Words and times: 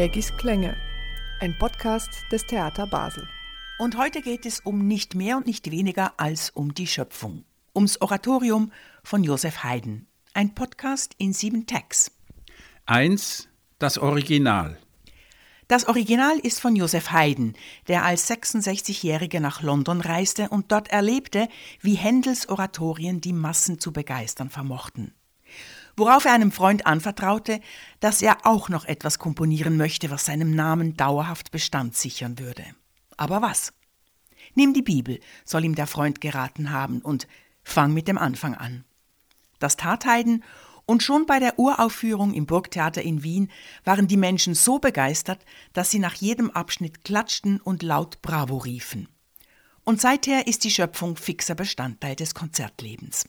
Tägis 0.00 0.34
Klänge, 0.38 0.78
ein 1.40 1.58
Podcast 1.58 2.08
des 2.32 2.46
Theater 2.46 2.86
Basel. 2.86 3.28
Und 3.78 3.98
heute 3.98 4.22
geht 4.22 4.46
es 4.46 4.60
um 4.60 4.86
nicht 4.86 5.14
mehr 5.14 5.36
und 5.36 5.46
nicht 5.46 5.70
weniger 5.70 6.14
als 6.16 6.48
um 6.48 6.72
die 6.72 6.86
Schöpfung. 6.86 7.44
Ums 7.74 8.00
Oratorium 8.00 8.72
von 9.04 9.22
Josef 9.22 9.62
Haydn. 9.62 10.06
Ein 10.32 10.54
Podcast 10.54 11.12
in 11.18 11.34
sieben 11.34 11.66
Tags. 11.66 12.12
Eins, 12.86 13.50
das 13.78 13.98
Original. 13.98 14.78
Das 15.68 15.86
Original 15.86 16.38
ist 16.38 16.60
von 16.60 16.76
Josef 16.76 17.12
Haydn, 17.12 17.52
der 17.86 18.02
als 18.02 18.26
66-Jähriger 18.30 19.40
nach 19.40 19.60
London 19.60 20.00
reiste 20.00 20.48
und 20.48 20.72
dort 20.72 20.88
erlebte, 20.88 21.46
wie 21.82 21.96
Händels 21.96 22.48
Oratorien 22.48 23.20
die 23.20 23.34
Massen 23.34 23.78
zu 23.78 23.92
begeistern 23.92 24.48
vermochten. 24.48 25.12
Worauf 25.96 26.24
er 26.24 26.32
einem 26.32 26.52
Freund 26.52 26.86
anvertraute, 26.86 27.60
dass 28.00 28.22
er 28.22 28.46
auch 28.46 28.68
noch 28.68 28.84
etwas 28.84 29.18
komponieren 29.18 29.76
möchte, 29.76 30.10
was 30.10 30.24
seinem 30.24 30.54
Namen 30.54 30.96
dauerhaft 30.96 31.50
Bestand 31.50 31.96
sichern 31.96 32.38
würde. 32.38 32.64
Aber 33.16 33.42
was? 33.42 33.72
Nimm 34.54 34.72
die 34.72 34.82
Bibel, 34.82 35.20
soll 35.44 35.64
ihm 35.64 35.74
der 35.74 35.86
Freund 35.86 36.20
geraten 36.20 36.70
haben, 36.70 37.00
und 37.00 37.26
fang 37.62 37.92
mit 37.92 38.08
dem 38.08 38.18
Anfang 38.18 38.54
an. 38.54 38.84
Das 39.58 39.76
tat 39.76 40.06
Haydn 40.06 40.42
und 40.86 41.02
schon 41.04 41.24
bei 41.26 41.38
der 41.38 41.56
Uraufführung 41.58 42.34
im 42.34 42.46
Burgtheater 42.46 43.02
in 43.02 43.22
Wien 43.22 43.48
waren 43.84 44.08
die 44.08 44.16
Menschen 44.16 44.54
so 44.54 44.80
begeistert, 44.80 45.44
dass 45.72 45.90
sie 45.90 46.00
nach 46.00 46.14
jedem 46.14 46.50
Abschnitt 46.50 47.04
klatschten 47.04 47.60
und 47.60 47.84
laut 47.84 48.20
Bravo 48.22 48.56
riefen. 48.56 49.08
Und 49.84 50.00
seither 50.00 50.46
ist 50.46 50.64
die 50.64 50.70
Schöpfung 50.70 51.16
fixer 51.16 51.54
Bestandteil 51.54 52.16
des 52.16 52.34
Konzertlebens. 52.34 53.26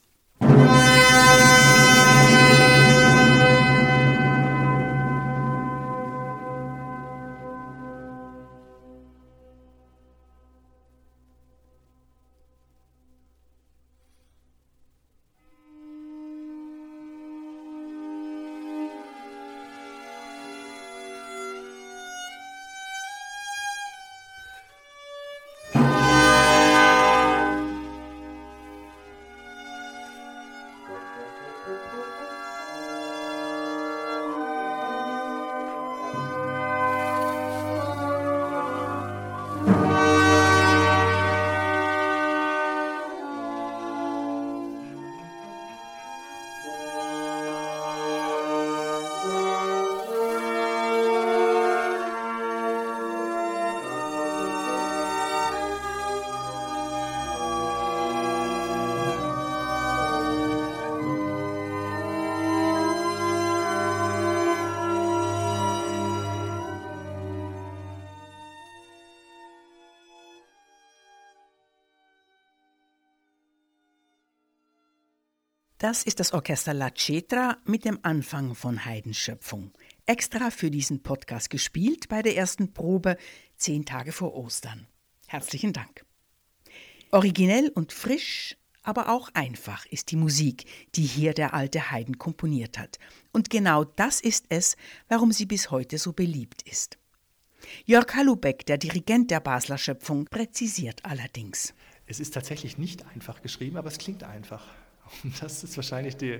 Das 75.82 76.04
ist 76.04 76.20
das 76.20 76.32
Orchester 76.32 76.76
La 76.76 76.92
Cetra 76.96 77.58
mit 77.66 77.86
dem 77.86 77.98
Anfang 78.04 78.54
von 78.54 78.86
Haydns 78.86 79.18
Schöpfung. 79.18 79.72
Extra 80.06 80.52
für 80.52 80.70
diesen 80.70 81.02
Podcast 81.02 81.50
gespielt 81.50 82.08
bei 82.08 82.22
der 82.22 82.38
ersten 82.38 82.72
Probe 82.72 83.18
zehn 83.56 83.84
Tage 83.84 84.12
vor 84.12 84.36
Ostern. 84.36 84.86
Herzlichen 85.26 85.74
Dank. 85.74 86.06
Originell 87.10 87.70
und 87.70 87.94
frisch, 87.94 88.58
aber 88.84 89.10
auch 89.10 89.30
einfach 89.34 89.88
ist 89.88 90.12
die 90.12 90.18
Musik, 90.18 90.66
die 90.94 91.02
hier 91.02 91.34
der 91.34 91.56
alte 91.56 91.90
Haydn 91.90 92.20
komponiert 92.20 92.78
hat. 92.78 93.00
Und 93.32 93.50
genau 93.50 93.84
das 93.84 94.22
ist 94.22 94.46
es, 94.50 94.78
warum 95.08 95.32
sie 95.32 95.48
bis 95.48 95.72
heute 95.72 95.98
so 95.98 96.14
beliebt 96.14 96.62
ist. 96.62 97.00
Jörg 97.86 98.14
Halubeck, 98.14 98.68
der 98.68 98.78
Dirigent 98.78 99.32
der 99.32 99.40
Basler 99.40 99.80
Schöpfung, 99.80 100.26
präzisiert 100.26 101.04
allerdings. 101.06 101.74
Es 102.06 102.20
ist 102.20 102.36
tatsächlich 102.36 102.78
nicht 102.78 103.04
einfach 103.08 103.42
geschrieben, 103.42 103.78
aber 103.78 103.88
es 103.88 103.98
klingt 103.98 104.24
einfach. 104.24 104.68
Und 105.24 105.42
das 105.42 105.64
ist 105.64 105.76
wahrscheinlich 105.78 106.18
die 106.18 106.40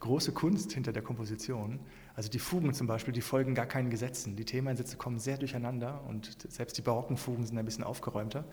große 0.00 0.32
Kunst 0.32 0.72
hinter 0.72 0.92
der 0.92 1.02
Komposition. 1.02 1.80
Also 2.14 2.28
die 2.28 2.38
Fugen 2.38 2.72
zum 2.74 2.86
Beispiel, 2.86 3.12
die 3.12 3.20
folgen 3.20 3.54
gar 3.54 3.66
keinen 3.66 3.90
Gesetzen. 3.90 4.36
Die 4.36 4.44
Themeneinsätze 4.44 4.96
kommen 4.96 5.18
sehr 5.18 5.38
durcheinander 5.38 6.02
und 6.08 6.36
selbst 6.50 6.76
die 6.78 6.82
barocken 6.82 7.16
Fugen 7.16 7.46
sind 7.46 7.58
ein 7.58 7.64
bisschen 7.64 7.84
aufgeräumter. 7.84 8.44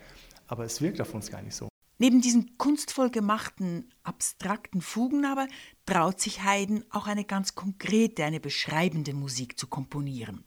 Aber 0.47 0.66
es 0.66 0.81
wirkt 0.81 1.01
auf 1.01 1.13
uns 1.13 1.31
gar 1.31 1.41
nicht 1.41 1.56
so. 1.56 1.67
Neben 2.00 2.22
diesen 2.22 2.57
kunstvoll 2.57 3.09
gemachten, 3.09 3.89
abstrakten 4.03 4.81
Fugen 4.81 5.25
aber 5.25 5.47
traut 5.85 6.22
sich 6.22 6.44
Haydn 6.44 6.83
auch 6.91 7.07
eine 7.07 7.25
ganz 7.25 7.56
konkrete, 7.56 8.23
eine 8.23 8.39
beschreibende 8.39 9.13
Musik 9.13 9.57
zu 9.57 9.66
komponieren. 9.67 10.44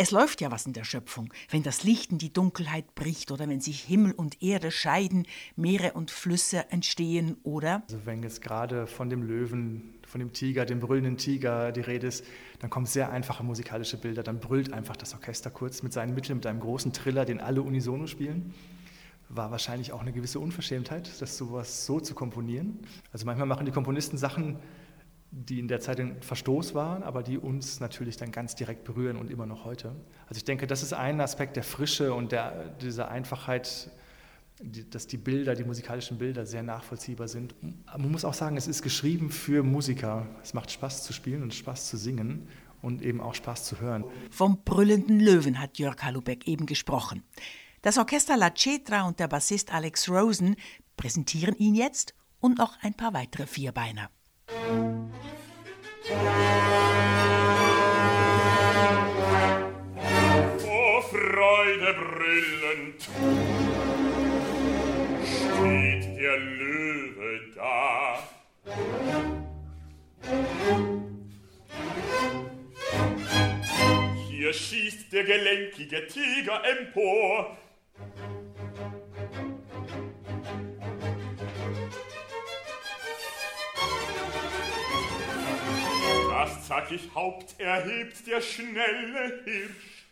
Es 0.00 0.12
läuft 0.12 0.40
ja 0.40 0.52
was 0.52 0.64
in 0.64 0.74
der 0.74 0.84
Schöpfung, 0.84 1.32
wenn 1.50 1.64
das 1.64 1.82
Licht 1.82 2.12
in 2.12 2.18
die 2.18 2.32
Dunkelheit 2.32 2.94
bricht 2.94 3.32
oder 3.32 3.48
wenn 3.48 3.60
sich 3.60 3.82
Himmel 3.82 4.12
und 4.12 4.40
Erde 4.40 4.70
scheiden, 4.70 5.26
Meere 5.56 5.94
und 5.94 6.12
Flüsse 6.12 6.70
entstehen, 6.70 7.36
oder? 7.42 7.82
Also 7.88 8.06
wenn 8.06 8.22
jetzt 8.22 8.40
gerade 8.40 8.86
von 8.86 9.10
dem 9.10 9.24
Löwen, 9.24 9.94
von 10.06 10.20
dem 10.20 10.32
Tiger, 10.32 10.66
dem 10.66 10.78
brüllenden 10.78 11.16
Tiger 11.16 11.72
die 11.72 11.80
Rede 11.80 12.06
ist, 12.06 12.24
dann 12.60 12.70
kommen 12.70 12.86
sehr 12.86 13.10
einfache 13.10 13.42
musikalische 13.42 13.96
Bilder, 13.96 14.22
dann 14.22 14.38
brüllt 14.38 14.72
einfach 14.72 14.94
das 14.94 15.14
Orchester 15.14 15.50
kurz 15.50 15.82
mit 15.82 15.92
seinen 15.92 16.14
Mitteln, 16.14 16.36
mit 16.36 16.46
einem 16.46 16.60
großen 16.60 16.92
Triller, 16.92 17.24
den 17.24 17.40
alle 17.40 17.60
unisono 17.60 18.06
spielen. 18.06 18.54
War 19.28 19.50
wahrscheinlich 19.50 19.90
auch 19.90 20.00
eine 20.00 20.12
gewisse 20.12 20.38
Unverschämtheit, 20.38 21.10
das 21.20 21.36
sowas 21.36 21.86
so 21.86 21.98
zu 21.98 22.14
komponieren. 22.14 22.78
Also 23.12 23.26
manchmal 23.26 23.48
machen 23.48 23.66
die 23.66 23.72
Komponisten 23.72 24.16
Sachen, 24.16 24.60
die 25.30 25.58
in 25.58 25.68
der 25.68 25.80
Zeit 25.80 26.00
ein 26.00 26.22
Verstoß 26.22 26.74
waren, 26.74 27.02
aber 27.02 27.22
die 27.22 27.38
uns 27.38 27.80
natürlich 27.80 28.16
dann 28.16 28.32
ganz 28.32 28.54
direkt 28.54 28.84
berühren 28.84 29.16
und 29.16 29.30
immer 29.30 29.46
noch 29.46 29.64
heute. 29.64 29.94
Also 30.26 30.38
ich 30.38 30.44
denke, 30.44 30.66
das 30.66 30.82
ist 30.82 30.94
ein 30.94 31.20
Aspekt 31.20 31.56
der 31.56 31.64
Frische 31.64 32.14
und 32.14 32.32
der, 32.32 32.70
dieser 32.80 33.10
Einfachheit, 33.10 33.90
die, 34.60 34.88
dass 34.88 35.06
die 35.06 35.18
Bilder, 35.18 35.54
die 35.54 35.64
musikalischen 35.64 36.18
Bilder 36.18 36.46
sehr 36.46 36.62
nachvollziehbar 36.62 37.28
sind. 37.28 37.54
Man 37.62 38.10
muss 38.10 38.24
auch 38.24 38.34
sagen, 38.34 38.56
es 38.56 38.66
ist 38.66 38.82
geschrieben 38.82 39.30
für 39.30 39.62
Musiker. 39.62 40.26
Es 40.42 40.54
macht 40.54 40.70
Spaß 40.70 41.04
zu 41.04 41.12
spielen 41.12 41.42
und 41.42 41.52
Spaß 41.52 41.88
zu 41.88 41.98
singen 41.98 42.48
und 42.80 43.02
eben 43.02 43.20
auch 43.20 43.34
Spaß 43.34 43.64
zu 43.64 43.80
hören. 43.80 44.04
Vom 44.30 44.62
brüllenden 44.64 45.20
Löwen 45.20 45.60
hat 45.60 45.78
Jörg 45.78 46.02
Halubeck 46.02 46.48
eben 46.48 46.64
gesprochen. 46.64 47.22
Das 47.82 47.98
Orchester 47.98 48.36
La 48.36 48.50
Cetra 48.54 49.06
und 49.06 49.20
der 49.20 49.28
Bassist 49.28 49.72
Alex 49.72 50.08
Rosen 50.08 50.56
präsentieren 50.96 51.54
ihn 51.58 51.74
jetzt 51.74 52.14
und 52.40 52.58
noch 52.58 52.76
ein 52.82 52.94
paar 52.94 53.12
weitere 53.12 53.46
Vierbeiner. 53.46 54.10
Vor 56.08 56.16
Freude 61.02 61.92
brüllend 61.92 63.02
steht 65.22 66.04
der 66.18 66.38
Löwe 66.38 67.40
da. 67.54 68.22
Hier 74.30 74.52
schießt 74.54 75.12
der 75.12 75.24
gelenkige 75.24 76.06
Tiger 76.06 76.62
empor. 76.64 77.58
Das 86.48 86.66
zackig 86.66 87.10
Haupt 87.14 87.60
erhebt 87.60 88.26
der 88.26 88.40
schnelle 88.40 89.42
Hirsch. 89.44 90.06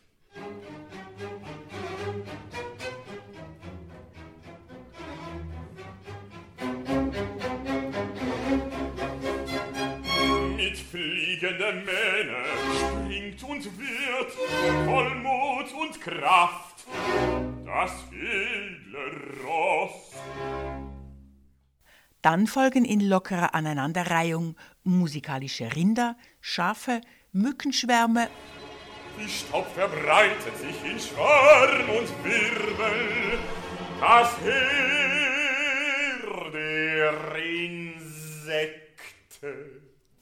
Mit 10.57 10.77
fliegender 10.77 11.73
Mähne 11.73 12.45
springt 12.77 13.43
und 13.43 13.65
wird 13.79 14.33
voll 14.85 15.15
Mut 15.15 15.73
und 15.73 16.01
Kraft 16.03 16.85
das 17.65 17.93
edle 18.13 19.43
Ross. 19.43 19.56
Dann 22.27 22.49
folgen 22.49 22.85
in 22.85 22.99
lockerer 22.99 23.55
Aneinanderreihung 23.55 24.57
musikalische 24.83 25.77
Rinder, 25.77 26.17
Schafe, 26.41 27.01
Mückenschwärme 27.31 28.29
Die 29.17 29.29
Staub 29.31 29.65
verbreitet 29.77 30.59
sich 30.59 30.75
in 30.91 30.99
Schwarm 30.99 31.89
und 31.89 32.09
Wirbel. 32.25 33.39
Das 34.01 34.37
Heer 34.41 34.59
der 36.51 37.37
Insekte. 37.65 38.33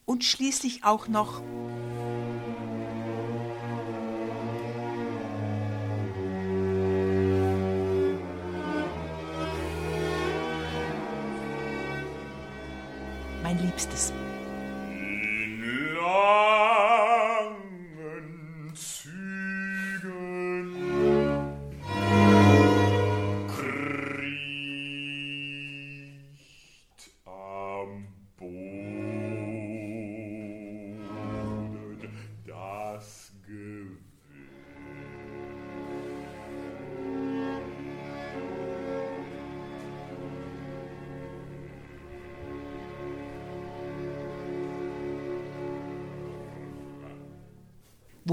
Und 0.05 0.25
schließlich 0.25 0.85
auch 0.85 1.09
noch 1.09 1.41
mein 13.45 13.59
Liebstes. 13.59 14.11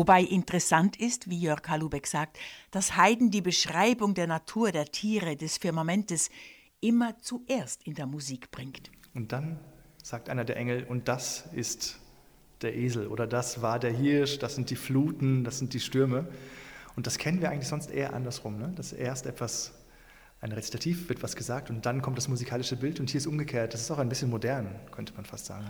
Wobei 0.01 0.23
interessant 0.23 0.99
ist, 0.99 1.29
wie 1.29 1.37
Jörg 1.37 1.61
Halubeck 1.67 2.07
sagt, 2.07 2.39
dass 2.71 2.97
Haydn 2.97 3.29
die 3.29 3.43
Beschreibung 3.43 4.15
der 4.15 4.25
Natur, 4.25 4.71
der 4.71 4.85
Tiere, 4.85 5.35
des 5.35 5.59
Firmamentes 5.59 6.31
immer 6.79 7.19
zuerst 7.19 7.85
in 7.85 7.93
der 7.93 8.07
Musik 8.07 8.49
bringt. 8.49 8.89
Und 9.13 9.31
dann 9.31 9.59
sagt 10.01 10.27
einer 10.27 10.43
der 10.43 10.57
Engel, 10.57 10.85
und 10.85 11.07
das 11.07 11.47
ist 11.53 11.99
der 12.63 12.75
Esel 12.75 13.05
oder 13.05 13.27
das 13.27 13.61
war 13.61 13.77
der 13.77 13.91
Hirsch, 13.91 14.39
das 14.39 14.55
sind 14.55 14.71
die 14.71 14.75
Fluten, 14.75 15.43
das 15.43 15.59
sind 15.59 15.71
die 15.75 15.79
Stürme. 15.79 16.27
Und 16.95 17.05
das 17.05 17.19
kennen 17.19 17.39
wir 17.39 17.51
eigentlich 17.51 17.67
sonst 17.67 17.91
eher 17.91 18.15
andersrum, 18.15 18.57
ne? 18.57 18.73
dass 18.75 18.93
erst 18.93 19.27
etwas, 19.27 19.71
ein 20.39 20.51
Rezitativ 20.51 21.09
wird 21.09 21.21
was 21.21 21.35
gesagt 21.35 21.69
und 21.69 21.85
dann 21.85 22.01
kommt 22.01 22.17
das 22.17 22.27
musikalische 22.27 22.75
Bild 22.75 22.99
und 22.99 23.11
hier 23.11 23.19
ist 23.19 23.27
umgekehrt. 23.27 23.75
Das 23.75 23.81
ist 23.81 23.91
auch 23.91 23.99
ein 23.99 24.09
bisschen 24.09 24.31
modern, 24.31 24.67
könnte 24.89 25.13
man 25.13 25.25
fast 25.25 25.45
sagen. 25.45 25.69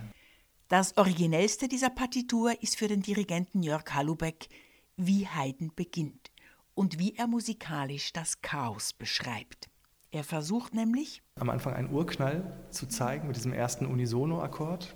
Das 0.72 0.96
originellste 0.96 1.68
dieser 1.68 1.90
Partitur 1.90 2.64
ist 2.64 2.78
für 2.78 2.88
den 2.88 3.02
Dirigenten 3.02 3.62
Jörg 3.62 3.84
Halubeck, 3.94 4.48
wie 4.96 5.28
Haydn 5.28 5.74
beginnt 5.76 6.32
und 6.76 6.98
wie 6.98 7.14
er 7.18 7.28
musikalisch 7.28 8.14
das 8.14 8.42
Chaos 8.42 8.94
beschreibt. 8.94 9.70
Er 10.12 10.24
versucht 10.24 10.74
nämlich, 10.74 11.24
Am 11.36 11.50
Anfang 11.50 11.74
einen 11.74 11.92
Urknall 11.92 12.58
zu 12.70 12.88
zeigen 12.88 13.28
mit 13.28 13.36
diesem 13.36 13.52
ersten 13.52 13.86
Unisono-Akkord. 13.86 14.96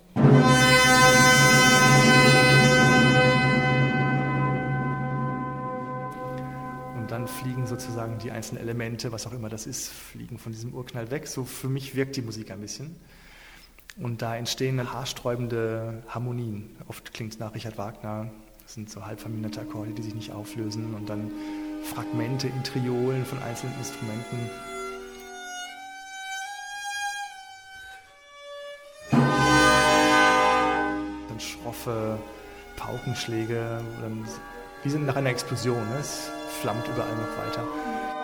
Und 6.96 7.12
dann 7.12 7.28
fliegen 7.28 7.68
sozusagen 7.68 8.18
die 8.20 8.32
einzelnen 8.32 8.62
Elemente, 8.62 9.12
was 9.12 9.28
auch 9.28 9.34
immer 9.34 9.50
das 9.50 9.68
ist, 9.68 9.90
fliegen 9.90 10.38
von 10.38 10.54
diesem 10.54 10.74
Urknall 10.74 11.12
weg. 11.12 11.28
So 11.28 11.44
für 11.44 11.68
mich 11.68 11.96
wirkt 11.96 12.16
die 12.16 12.22
Musik 12.22 12.52
ein 12.52 12.62
bisschen. 12.62 12.96
Und 13.98 14.22
da 14.22 14.36
entstehen 14.36 14.92
haarsträubende 14.92 16.04
Harmonien. 16.10 16.76
Oft 16.88 17.14
klingt 17.14 17.34
es 17.34 17.40
nach 17.40 17.56
Richard 17.56 17.78
Wagner. 17.78 18.30
Das 18.64 18.74
sind 18.74 18.90
so 18.90 19.06
halb 19.06 19.22
verminderte 19.22 19.62
Akkorde, 19.62 19.92
die 19.92 20.02
sich 20.02 20.14
nicht 20.14 20.32
auflösen. 20.34 20.94
Und 20.96 21.10
dann 21.10 21.32
Fragmente 21.84 22.48
in 22.48 22.64
Triolen 22.64 23.26
von 23.26 23.42
einzelnen 23.42 23.74
Instrumenten. 23.78 24.50
Dann 31.30 31.40
schroffe 31.40 32.20
Paukenschläge. 32.76 33.80
Die 34.84 34.90
sind 34.90 35.06
nach 35.06 35.16
einer 35.16 35.30
Explosion. 35.30 35.88
Es 35.98 36.30
flammt 36.62 36.86
überall 36.88 37.16
noch 37.16 37.38
weiter. 37.38 38.15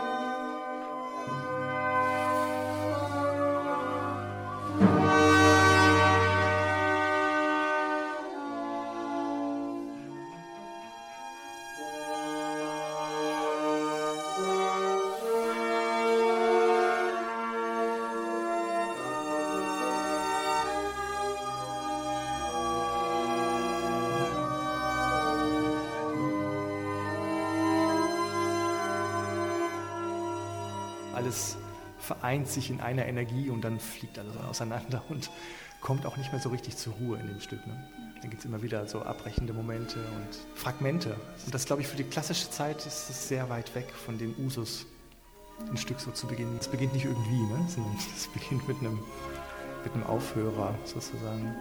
Alles 31.22 31.56
vereint 32.00 32.48
sich 32.48 32.72
in 32.72 32.82
einer 32.82 33.06
Energie 33.06 33.52
und 33.52 33.62
dann 33.62 33.80
fliegt 33.80 34.18
alles 34.18 34.36
auseinander 34.38 35.04
und 35.10 35.30
kommt 35.80 36.08
auch 36.08 36.18
nicht 36.18 36.32
mehr 36.32 36.42
so 36.42 36.50
richtig 36.50 36.78
zur 36.78 36.94
Ruhe 36.94 37.20
in 37.20 37.28
dem 37.28 37.40
Stück. 37.40 37.66
Ne? 37.68 37.88
Dann 38.22 38.30
gibt 38.32 38.40
es 38.40 38.46
immer 38.46 38.64
wieder 38.64 38.88
so 38.88 39.04
abbrechende 39.04 39.54
Momente 39.54 40.00
und 40.00 40.58
Fragmente. 40.58 41.16
Und 41.46 41.54
das, 41.54 41.66
glaube 41.66 41.84
ich, 41.84 41.88
für 41.88 41.98
die 41.98 42.04
klassische 42.04 42.50
Zeit 42.50 42.86
ist 42.88 43.10
es 43.10 43.28
sehr 43.28 43.50
weit 43.50 43.74
weg 43.76 43.92
von 43.92 44.18
dem 44.18 44.34
Usus, 44.44 44.88
ein 45.70 45.78
Stück 45.78 46.00
so 46.00 46.10
zu 46.10 46.26
beginnen. 46.26 46.58
Es 46.60 46.68
beginnt 46.68 46.94
nicht 46.94 47.06
irgendwie, 47.06 47.42
ne? 47.42 47.66
sondern 47.68 47.96
es 48.16 48.28
beginnt 48.28 48.68
mit 48.68 48.80
einem, 48.80 49.00
mit 49.84 49.94
einem 49.94 50.04
Aufhörer 50.04 50.74
sozusagen. 50.86 51.56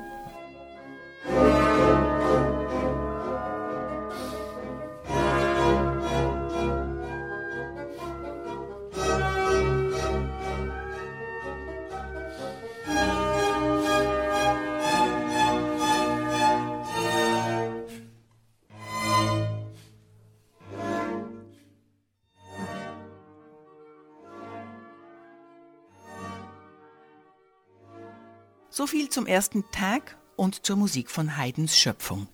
So 28.71 28.87
viel 28.87 29.09
zum 29.09 29.27
ersten 29.27 29.65
Tag 29.73 30.17
und 30.37 30.65
zur 30.65 30.77
Musik 30.77 31.11
von 31.11 31.37
Haydns 31.37 31.77
Schöpfung. 31.77 32.29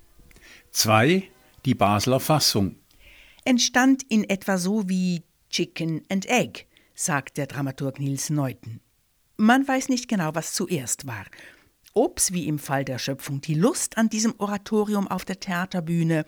2. 0.70 1.28
Die 1.64 1.74
Basler 1.74 2.20
Fassung. 2.20 2.76
Entstand 3.44 4.02
in 4.08 4.28
etwa 4.28 4.58
so 4.58 4.88
wie 4.88 5.22
Chicken 5.48 6.02
and 6.10 6.26
Egg, 6.26 6.66
sagt 6.94 7.38
der 7.38 7.46
Dramaturg 7.46 7.98
Nils 7.98 8.28
Neuten. 8.28 8.80
Man 9.38 9.66
weiß 9.66 9.88
nicht 9.88 10.08
genau, 10.08 10.34
was 10.34 10.52
zuerst 10.52 11.06
war. 11.06 11.24
Ob's 11.94 12.32
wie 12.32 12.46
im 12.46 12.58
Fall 12.58 12.84
der 12.84 12.98
Schöpfung 12.98 13.40
die 13.40 13.54
Lust 13.54 13.96
an 13.96 14.10
diesem 14.10 14.34
Oratorium 14.36 15.08
auf 15.08 15.24
der 15.24 15.40
Theaterbühne 15.40 16.26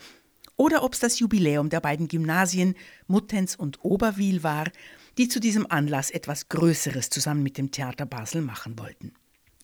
oder 0.57 0.83
ob's 0.83 1.01
das 1.01 1.19
Jubiläum 1.19 1.69
der 1.69 1.81
beiden 1.81 2.09
Gymnasien 2.09 2.75
Muttenz 3.07 3.55
und 3.55 3.85
Oberwil 3.85 4.43
war, 4.43 4.71
die 5.19 5.29
zu 5.29 5.39
diesem 5.39 5.71
Anlass 5.71 6.11
etwas 6.11 6.49
Größeres 6.49 7.11
zusammen 7.11 7.43
mit 7.43 7.59
dem 7.59 7.71
Theater 7.71 8.07
Basel 8.07 8.41
machen 8.41 8.79
wollten. 8.79 9.13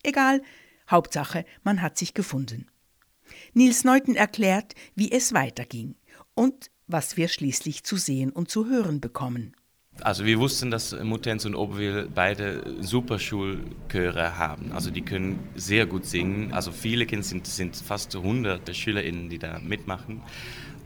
Egal, 0.05 0.43
Hauptsache, 0.89 1.45
man 1.63 1.83
hat 1.83 1.99
sich 1.99 2.15
gefunden. 2.15 2.67
Nils 3.55 3.85
Neuten 3.85 4.15
erklärt, 4.15 4.75
wie 4.95 5.11
es 5.11 5.33
weiterging 5.33 5.97
und 6.35 6.71
was 6.87 7.17
wir 7.17 7.29
schließlich 7.29 7.85
zu 7.85 7.97
sehen 7.97 8.31
und 8.31 8.51
zu 8.51 8.69
hören 8.69 9.01
bekommen. 9.01 9.57
Also 10.01 10.25
wir 10.27 10.39
wussten, 10.41 10.71
dass 10.71 10.93
Muttenz 11.03 11.45
und 11.45 11.55
Oberwil 11.55 12.09
beide 12.13 12.83
Superschulchöre 12.83 14.37
haben. 14.37 14.73
Also 14.73 14.91
die 14.91 15.03
können 15.03 15.39
sehr 15.55 15.87
gut 15.87 16.05
singen. 16.05 16.53
Also 16.53 16.73
viele 16.73 17.07
Kinder 17.07 17.25
sind, 17.25 17.47
sind 17.47 17.77
fast 17.77 18.15
100 18.15 18.75
SchülerInnen, 18.75 19.31
die 19.31 19.39
da 19.39 19.61
mitmachen. 19.61 20.21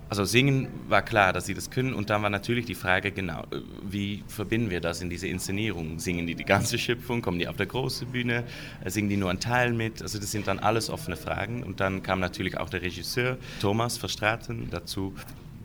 Also 0.09 0.25
singen 0.25 0.69
war 0.89 1.03
klar, 1.03 1.35
dass 1.35 1.47
sie 1.47 1.55
das 1.55 1.71
können 1.71 1.93
und 1.93 2.09
dann 2.09 2.23
war 2.23 2.31
natürlich 2.31 2.65
die 2.65 2.75
Frage, 2.75 3.13
genau, 3.13 3.45
wie 3.83 4.25
verbinden 4.27 4.71
wir 4.71 4.81
das 4.81 5.03
in 5.03 5.11
diese 5.11 5.29
Inszenierung? 5.29 5.99
Singen 5.99 6.27
die 6.27 6.35
die 6.35 6.45
ganze 6.45 6.79
Schöpfung, 6.79 7.21
kommen 7.21 7.39
die 7.39 7.47
auf 7.47 7.57
der 7.57 7.67
großen 7.67 8.09
Bühne, 8.09 8.45
singen 8.87 9.11
die 9.11 9.19
nur 9.19 9.29
einen 9.29 9.41
Teil 9.41 9.75
mit? 9.75 10.01
Also 10.01 10.19
das 10.19 10.31
sind 10.31 10.47
dann 10.47 10.59
alles 10.61 10.89
offene 10.89 11.17
Fragen 11.17 11.63
und 11.63 11.81
dann 11.81 12.03
kam 12.03 12.21
natürlich 12.21 12.57
auch 12.57 12.71
der 12.71 12.81
Regisseur 12.81 13.37
Thomas 13.61 13.99
Verstraten 13.99 14.69
dazu. 14.71 15.15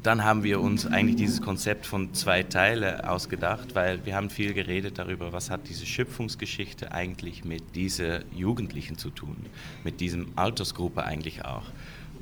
Dann 0.04 0.26
haben 0.26 0.44
wir 0.44 0.60
uns 0.60 0.86
eigentlich 0.86 1.16
dieses 1.16 1.42
Konzept 1.42 1.86
von 1.86 2.14
zwei 2.14 2.44
Teilen 2.44 3.00
ausgedacht, 3.00 3.74
weil 3.74 4.06
wir 4.06 4.18
haben 4.18 4.30
viel 4.30 4.54
geredet 4.54 5.00
darüber, 5.00 5.32
was 5.32 5.50
hat 5.50 5.70
diese 5.70 5.86
Schöpfungsgeschichte 5.86 6.92
eigentlich 6.92 7.46
mit 7.46 7.76
dieser 7.76 8.26
Jugendlichen 8.34 8.98
zu 8.98 9.10
tun, 9.10 9.38
mit 9.86 10.02
diesem 10.02 10.34
Altersgruppe 10.36 11.06
eigentlich 11.06 11.46
auch. 11.46 11.64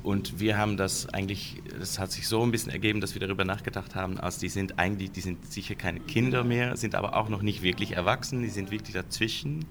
Und 0.02 0.40
wir 0.40 0.58
haben 0.58 0.76
das 0.76 1.08
eigentlich, 1.08 1.62
das 1.78 1.98
hat 1.98 2.10
sich 2.10 2.26
so 2.26 2.42
ein 2.42 2.50
bisschen 2.50 2.72
ergeben, 2.72 3.00
dass 3.00 3.14
wir 3.14 3.20
darüber 3.20 3.44
nachgedacht 3.44 3.94
haben, 3.94 4.18
als 4.18 4.38
die 4.38 4.48
sind 4.48 4.78
eigentlich, 4.78 5.12
die 5.12 5.20
sind 5.20 5.50
sicher 5.52 5.76
keine 5.76 6.00
Kinder 6.00 6.42
mehr, 6.42 6.76
sind 6.76 6.96
aber 6.96 7.16
auch 7.16 7.28
noch 7.28 7.42
nicht 7.42 7.62
wirklich 7.62 7.92
erwachsen, 7.92 8.42
die 8.42 8.48
sind 8.48 8.70
wirklich 8.72 8.94
dazwischen. 8.94 9.64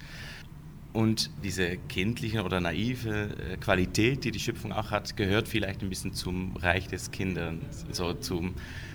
Und 0.94 1.32
diese 1.44 1.78
kindliche 1.78 2.44
oder 2.44 2.60
naive 2.60 3.30
äh, 3.52 3.58
Qualität, 3.58 4.24
die 4.24 4.32
die 4.32 4.40
Schöpfung 4.40 4.74
auch 4.74 4.92
hat, 4.92 5.16
gehört 5.16 5.48
vielleicht 5.48 5.82
ein 5.82 5.90
bisschen 5.90 6.14
zum 6.14 6.56
Reich 6.58 6.88
des 6.88 7.12
Kindern, 7.12 7.62
so 7.92 8.14
zum, 8.14 8.54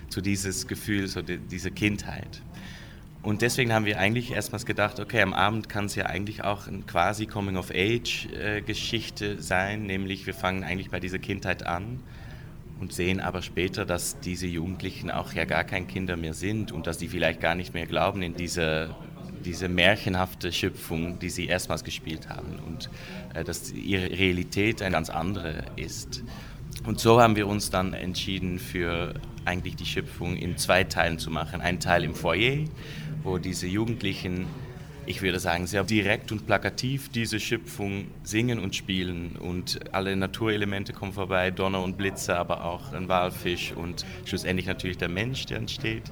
zu 0.09 0.21
dieses 0.21 0.66
Gefühl, 0.66 1.07
so 1.07 1.23
die, 1.23 1.38
diese 1.38 1.71
Kindheit. 1.71 2.43
Und 3.26 3.42
deswegen 3.42 3.73
haben 3.73 3.85
wir 3.87 3.99
eigentlich 3.99 4.30
erstmals 4.30 4.66
gedacht, 4.66 5.00
okay, 5.00 5.21
am 5.21 5.35
Abend 5.35 5.68
kann 5.68 5.87
es 5.87 5.97
ja 5.97 6.06
eigentlich 6.06 6.45
auch 6.45 6.68
eine 6.68 6.83
quasi 6.83 7.26
Coming-of-Age-Geschichte 7.26 9.42
sein, 9.42 9.83
nämlich 9.83 10.28
wir 10.28 10.35
fangen 10.35 10.62
eigentlich 10.62 10.90
bei 10.90 11.00
dieser 11.00 11.18
Kindheit 11.18 11.66
an 11.66 11.99
und 12.78 12.92
sehen 12.92 13.18
aber 13.18 13.42
später, 13.42 13.85
dass 13.85 14.21
diese 14.21 14.47
Jugendlichen 14.47 15.11
auch 15.11 15.33
ja 15.33 15.45
gar 15.45 15.64
kein 15.64 15.88
Kinder 15.88 16.16
mehr 16.16 16.35
sind 16.35 16.71
und 16.71 16.87
dass 16.87 17.00
sie 17.00 17.09
vielleicht 17.09 17.40
gar 17.40 17.56
nicht 17.56 17.75
mehr 17.75 17.87
glauben 17.87 18.23
in 18.23 18.37
diese 18.37 18.95
diese 19.45 19.68
märchenhafte 19.68 20.52
Schöpfung, 20.52 21.18
die 21.18 21.30
sie 21.30 21.47
erstmals 21.47 21.83
gespielt 21.83 22.28
haben 22.28 22.61
und 22.64 22.90
äh, 23.35 23.42
dass 23.42 23.73
ihre 23.73 24.09
Realität 24.09 24.83
eine 24.83 24.92
ganz 24.92 25.11
andere 25.11 25.64
ist. 25.75 26.23
Und 26.85 27.00
so 27.00 27.21
haben 27.21 27.35
wir 27.35 27.49
uns 27.49 27.71
dann 27.71 27.92
entschieden, 27.92 28.61
für 28.61 29.14
eigentlich 29.45 29.75
die 29.76 29.87
Schöpfung 29.87 30.37
in 30.37 30.56
zwei 30.56 30.85
Teilen 30.85 31.18
zu 31.18 31.30
machen. 31.30 31.61
Ein 31.61 31.80
Teil 31.80 32.04
im 32.04 32.14
Foyer, 32.14 32.64
wo 33.26 33.38
diese 33.38 33.66
Jugendlichen, 33.66 34.47
ich 35.04 35.21
würde 35.21 35.40
sagen, 35.40 35.66
sehr 35.66 35.85
direkt 35.85 36.33
und 36.33 36.47
plakativ 36.47 37.11
diese 37.11 37.40
Schöpfung 37.40 38.06
singen 38.23 38.59
und 38.59 38.75
spielen. 38.75 39.37
Und 39.37 39.80
alle 39.92 40.16
Naturelemente 40.16 40.92
kommen 40.92 41.12
vorbei, 41.12 41.50
Donner 41.50 41.83
und 41.83 41.99
Blitze, 41.99 42.37
aber 42.37 42.64
auch 42.64 42.92
ein 42.92 43.09
Walfisch 43.09 43.73
und 43.73 44.06
schlussendlich 44.25 44.66
natürlich 44.66 44.97
der 44.97 45.09
Mensch, 45.09 45.47
der 45.47 45.59
entsteht. 45.59 46.04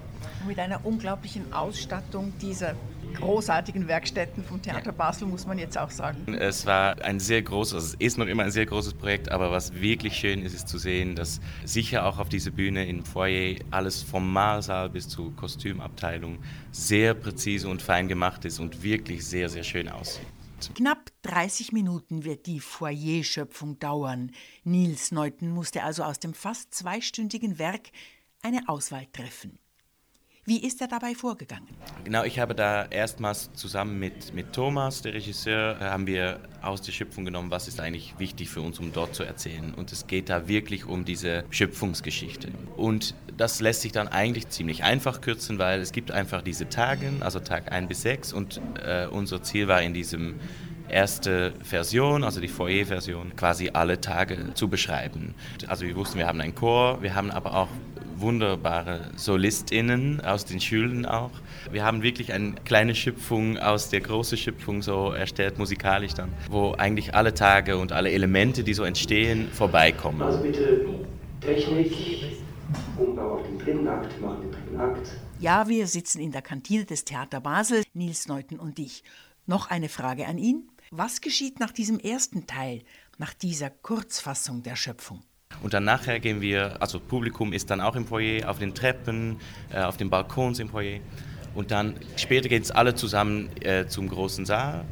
Mit 0.46 0.58
einer 0.58 0.84
unglaublichen 0.84 1.52
Ausstattung 1.52 2.32
dieser 2.42 2.74
großartigen 3.14 3.88
Werkstätten 3.88 4.44
vom 4.44 4.60
Theater 4.60 4.92
Basel, 4.92 5.26
muss 5.26 5.46
man 5.46 5.58
jetzt 5.58 5.78
auch 5.78 5.90
sagen. 5.90 6.34
Es 6.34 6.66
war 6.66 7.00
ein 7.02 7.20
sehr 7.20 7.42
großes, 7.42 7.74
also 7.74 7.86
es 7.88 7.94
ist 7.94 8.18
noch 8.18 8.26
immer 8.26 8.42
ein 8.42 8.50
sehr 8.50 8.66
großes 8.66 8.94
Projekt, 8.94 9.30
aber 9.30 9.50
was 9.50 9.74
wirklich 9.74 10.14
schön 10.14 10.42
ist, 10.42 10.54
ist 10.54 10.68
zu 10.68 10.78
sehen, 10.78 11.14
dass 11.14 11.40
sicher 11.64 12.06
auch 12.06 12.18
auf 12.18 12.28
dieser 12.28 12.50
Bühne 12.50 12.86
im 12.86 13.04
Foyer 13.04 13.56
alles 13.70 14.02
vom 14.02 14.32
Mahlsaal 14.32 14.90
bis 14.90 15.08
zur 15.08 15.34
Kostümabteilung 15.36 16.38
sehr 16.72 17.14
präzise 17.14 17.68
und 17.68 17.82
fein 17.82 18.08
gemacht 18.08 18.44
ist 18.44 18.58
und 18.58 18.82
wirklich 18.82 19.26
sehr, 19.26 19.48
sehr 19.48 19.64
schön 19.64 19.88
aussieht. 19.88 20.26
Knapp 20.74 21.10
30 21.22 21.72
Minuten 21.72 22.24
wird 22.24 22.46
die 22.46 22.60
Foyer-Schöpfung 22.60 23.78
dauern. 23.78 24.30
Nils 24.62 25.12
Neuten 25.12 25.50
musste 25.50 25.82
also 25.82 26.04
aus 26.04 26.20
dem 26.20 26.32
fast 26.32 26.74
zweistündigen 26.74 27.58
Werk 27.58 27.90
eine 28.42 28.68
Auswahl 28.68 29.06
treffen. 29.12 29.58
Wie 30.46 30.58
ist 30.58 30.82
er 30.82 30.88
dabei 30.88 31.14
vorgegangen? 31.14 31.66
Genau, 32.04 32.22
ich 32.22 32.38
habe 32.38 32.54
da 32.54 32.84
erstmals 32.84 33.50
zusammen 33.54 33.98
mit, 33.98 34.34
mit 34.34 34.52
Thomas, 34.52 35.00
der 35.00 35.14
Regisseur, 35.14 35.78
haben 35.80 36.06
wir 36.06 36.38
aus 36.60 36.82
der 36.82 36.92
Schöpfung 36.92 37.24
genommen, 37.24 37.50
was 37.50 37.66
ist 37.66 37.80
eigentlich 37.80 38.14
wichtig 38.18 38.50
für 38.50 38.60
uns, 38.60 38.78
um 38.78 38.92
dort 38.92 39.14
zu 39.14 39.22
erzählen. 39.22 39.72
Und 39.72 39.90
es 39.90 40.06
geht 40.06 40.28
da 40.28 40.46
wirklich 40.46 40.84
um 40.84 41.06
diese 41.06 41.44
Schöpfungsgeschichte. 41.48 42.48
Und 42.76 43.14
das 43.38 43.60
lässt 43.60 43.80
sich 43.80 43.92
dann 43.92 44.06
eigentlich 44.06 44.48
ziemlich 44.48 44.84
einfach 44.84 45.22
kürzen, 45.22 45.58
weil 45.58 45.80
es 45.80 45.92
gibt 45.92 46.10
einfach 46.10 46.42
diese 46.42 46.68
Tage, 46.68 47.10
also 47.20 47.40
Tag 47.40 47.72
1 47.72 47.88
bis 47.88 48.02
6 48.02 48.34
und 48.34 48.60
äh, 48.84 49.06
unser 49.06 49.42
Ziel 49.42 49.66
war 49.66 49.80
in 49.80 49.94
diesem 49.94 50.34
erste 50.88 51.54
Version, 51.62 52.22
also 52.22 52.40
die 52.40 52.48
Foyer-Version, 52.48 53.34
quasi 53.36 53.70
alle 53.72 54.00
Tage 54.00 54.52
zu 54.52 54.68
beschreiben. 54.68 55.34
Also 55.66 55.86
wir 55.86 55.96
wussten, 55.96 56.18
wir 56.18 56.26
haben 56.26 56.40
einen 56.40 56.54
Chor, 56.54 57.02
wir 57.02 57.14
haben 57.14 57.30
aber 57.30 57.54
auch 57.54 57.68
wunderbare 58.24 59.10
SolistInnen 59.16 60.22
aus 60.22 60.46
den 60.46 60.60
Schulen 60.60 61.04
auch. 61.04 61.30
Wir 61.70 61.84
haben 61.84 62.02
wirklich 62.02 62.32
eine 62.32 62.54
kleine 62.64 62.94
Schöpfung 62.94 63.58
aus 63.58 63.90
der 63.90 64.00
großen 64.00 64.38
Schöpfung 64.38 64.80
so 64.80 65.12
erstellt, 65.12 65.58
musikalisch 65.58 66.14
dann, 66.14 66.32
wo 66.48 66.72
eigentlich 66.72 67.14
alle 67.14 67.34
Tage 67.34 67.76
und 67.76 67.92
alle 67.92 68.10
Elemente, 68.10 68.64
die 68.64 68.72
so 68.72 68.84
entstehen, 68.84 69.48
vorbeikommen. 69.52 70.22
Also 70.22 70.42
bitte 70.42 70.86
Technik, 71.42 71.92
Umbau 72.98 73.34
auf 73.34 73.42
den 73.46 73.58
dritten 73.58 73.86
Akt, 73.86 74.18
machen 74.20 74.40
den 74.40 74.52
dritten 74.52 74.80
Akt. 74.80 75.06
Ja, 75.38 75.68
wir 75.68 75.86
sitzen 75.86 76.20
in 76.20 76.32
der 76.32 76.42
Kantine 76.42 76.86
des 76.86 77.04
Theater 77.04 77.40
Basel, 77.40 77.82
Nils 77.92 78.26
Neuten 78.26 78.58
und 78.58 78.78
ich. 78.78 79.04
Noch 79.46 79.68
eine 79.68 79.90
Frage 79.90 80.26
an 80.26 80.38
ihn. 80.38 80.70
Was 80.90 81.20
geschieht 81.20 81.60
nach 81.60 81.72
diesem 81.72 81.98
ersten 81.98 82.46
Teil, 82.46 82.82
nach 83.18 83.34
dieser 83.34 83.68
Kurzfassung 83.68 84.62
der 84.62 84.76
Schöpfung? 84.76 85.22
Und 85.62 85.74
dann 85.74 85.84
nachher 85.84 86.20
gehen 86.20 86.40
wir, 86.40 86.80
also 86.80 87.00
Publikum 87.00 87.52
ist 87.52 87.70
dann 87.70 87.80
auch 87.80 87.96
im 87.96 88.06
Foyer, 88.06 88.48
auf 88.50 88.58
den 88.58 88.74
Treppen, 88.74 89.36
äh, 89.72 89.80
auf 89.80 89.96
den 89.96 90.10
Balkons 90.10 90.58
im 90.58 90.68
Foyer. 90.68 91.00
Und 91.54 91.70
dann 91.70 91.94
später 92.16 92.48
geht 92.48 92.64
es 92.64 92.70
alle 92.70 92.94
zusammen 92.94 93.48
äh, 93.62 93.86
zum 93.86 94.08
großen 94.08 94.44
Saal. 94.44 94.84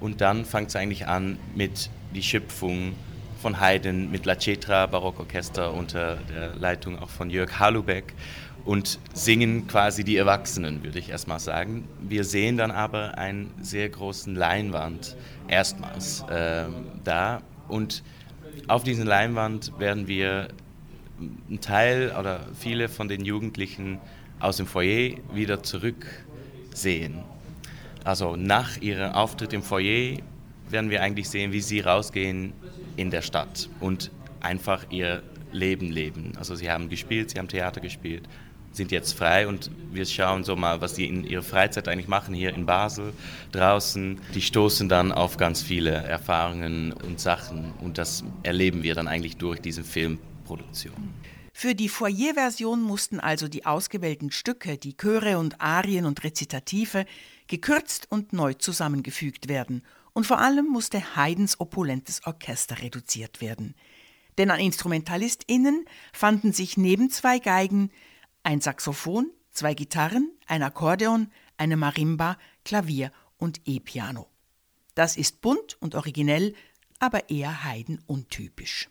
Und 0.00 0.20
dann 0.20 0.44
fängt 0.44 0.68
es 0.68 0.76
eigentlich 0.76 1.06
an 1.06 1.38
mit 1.54 1.90
die 2.14 2.22
Schöpfung 2.22 2.94
von 3.40 3.60
Haydn 3.60 4.10
mit 4.10 4.26
La 4.26 4.38
Cetra 4.38 4.86
Barockorchester 4.86 5.72
unter 5.72 6.16
der 6.16 6.54
Leitung 6.56 6.98
auch 6.98 7.08
von 7.08 7.30
Jörg 7.30 7.58
Halubeck 7.58 8.14
und 8.64 8.98
singen 9.14 9.66
quasi 9.66 10.04
die 10.04 10.16
Erwachsenen, 10.16 10.84
würde 10.84 10.98
ich 10.98 11.08
erstmal 11.08 11.40
sagen. 11.40 11.88
Wir 12.00 12.24
sehen 12.24 12.58
dann 12.58 12.70
aber 12.70 13.16
einen 13.16 13.52
sehr 13.62 13.88
großen 13.88 14.34
Leinwand 14.34 15.16
erstmals 15.48 16.22
äh, 16.28 16.64
da 17.02 17.40
und 17.68 18.02
auf 18.68 18.84
diesen 18.84 19.06
Leinwand 19.06 19.72
werden 19.78 20.06
wir 20.06 20.48
einen 21.18 21.60
Teil 21.60 22.14
oder 22.18 22.46
viele 22.58 22.88
von 22.88 23.08
den 23.08 23.24
Jugendlichen 23.24 23.98
aus 24.38 24.56
dem 24.56 24.66
Foyer 24.66 25.16
wieder 25.34 25.62
zurücksehen. 25.62 27.18
Also 28.04 28.36
nach 28.36 28.78
ihrem 28.78 29.12
Auftritt 29.12 29.52
im 29.52 29.62
Foyer 29.62 30.18
werden 30.68 30.90
wir 30.90 31.02
eigentlich 31.02 31.28
sehen, 31.28 31.52
wie 31.52 31.60
sie 31.60 31.80
rausgehen 31.80 32.52
in 32.96 33.10
der 33.10 33.22
Stadt 33.22 33.68
und 33.80 34.10
einfach 34.40 34.86
ihr 34.90 35.22
Leben 35.52 35.90
leben. 35.90 36.32
Also 36.38 36.54
sie 36.54 36.70
haben 36.70 36.88
gespielt, 36.88 37.30
sie 37.30 37.38
haben 37.38 37.48
Theater 37.48 37.80
gespielt 37.80 38.28
sind 38.72 38.92
jetzt 38.92 39.12
frei 39.12 39.48
und 39.48 39.70
wir 39.92 40.06
schauen 40.06 40.44
so 40.44 40.56
mal, 40.56 40.80
was 40.80 40.94
die 40.94 41.06
in 41.06 41.24
ihrer 41.24 41.42
Freizeit 41.42 41.88
eigentlich 41.88 42.08
machen 42.08 42.34
hier 42.34 42.54
in 42.54 42.66
Basel 42.66 43.12
draußen. 43.52 44.20
Die 44.34 44.42
stoßen 44.42 44.88
dann 44.88 45.12
auf 45.12 45.36
ganz 45.36 45.62
viele 45.62 45.90
Erfahrungen 45.90 46.92
und 46.92 47.20
Sachen 47.20 47.72
und 47.80 47.98
das 47.98 48.24
erleben 48.42 48.82
wir 48.82 48.94
dann 48.94 49.08
eigentlich 49.08 49.36
durch 49.36 49.60
diese 49.60 49.82
Filmproduktion. 49.82 50.94
Für 51.52 51.74
die 51.74 51.88
Foyer-Version 51.88 52.80
mussten 52.80 53.20
also 53.20 53.48
die 53.48 53.66
ausgewählten 53.66 54.30
Stücke, 54.30 54.78
die 54.78 54.96
Chöre 54.96 55.36
und 55.36 55.60
Arien 55.60 56.06
und 56.06 56.24
Rezitative, 56.24 57.04
gekürzt 57.48 58.06
und 58.10 58.32
neu 58.32 58.54
zusammengefügt 58.54 59.48
werden. 59.48 59.82
Und 60.12 60.26
vor 60.26 60.38
allem 60.38 60.66
musste 60.66 61.16
Haydns 61.16 61.60
opulentes 61.60 62.24
Orchester 62.24 62.80
reduziert 62.80 63.40
werden. 63.40 63.74
Denn 64.38 64.50
an 64.50 64.58
InstrumentalistInnen 64.58 65.84
fanden 66.12 66.52
sich 66.52 66.76
neben 66.76 67.10
zwei 67.10 67.38
Geigen 67.38 67.90
ein 68.42 68.60
Saxophon, 68.60 69.30
zwei 69.50 69.74
Gitarren, 69.74 70.30
ein 70.46 70.62
Akkordeon, 70.62 71.30
eine 71.56 71.76
Marimba, 71.76 72.38
Klavier 72.64 73.12
und 73.36 73.60
E-Piano. 73.66 74.28
Das 74.94 75.16
ist 75.16 75.40
bunt 75.40 75.76
und 75.80 75.94
originell, 75.94 76.54
aber 76.98 77.30
eher 77.30 77.64
Haydn 77.64 78.00
untypisch. 78.06 78.88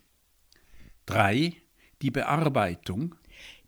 3. 1.06 1.54
Die 2.02 2.10
Bearbeitung. 2.10 3.14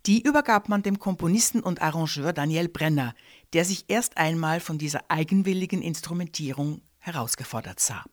Die 0.07 0.23
übergab 0.23 0.69
man 0.69 0.83
dem 0.83 0.99
Komponisten 0.99 1.61
und 1.61 1.81
Arrangeur 1.81 2.33
Daniel 2.33 2.69
Brenner, 2.69 3.15
der 3.53 3.65
sich 3.65 3.85
erst 3.89 4.17
einmal 4.17 4.59
von 4.61 4.79
dieser 4.79 5.05
eigenwilligen 5.09 5.83
Instrumentierung 5.83 6.83
herausgefordert 6.99 7.79
sah. 7.79 8.05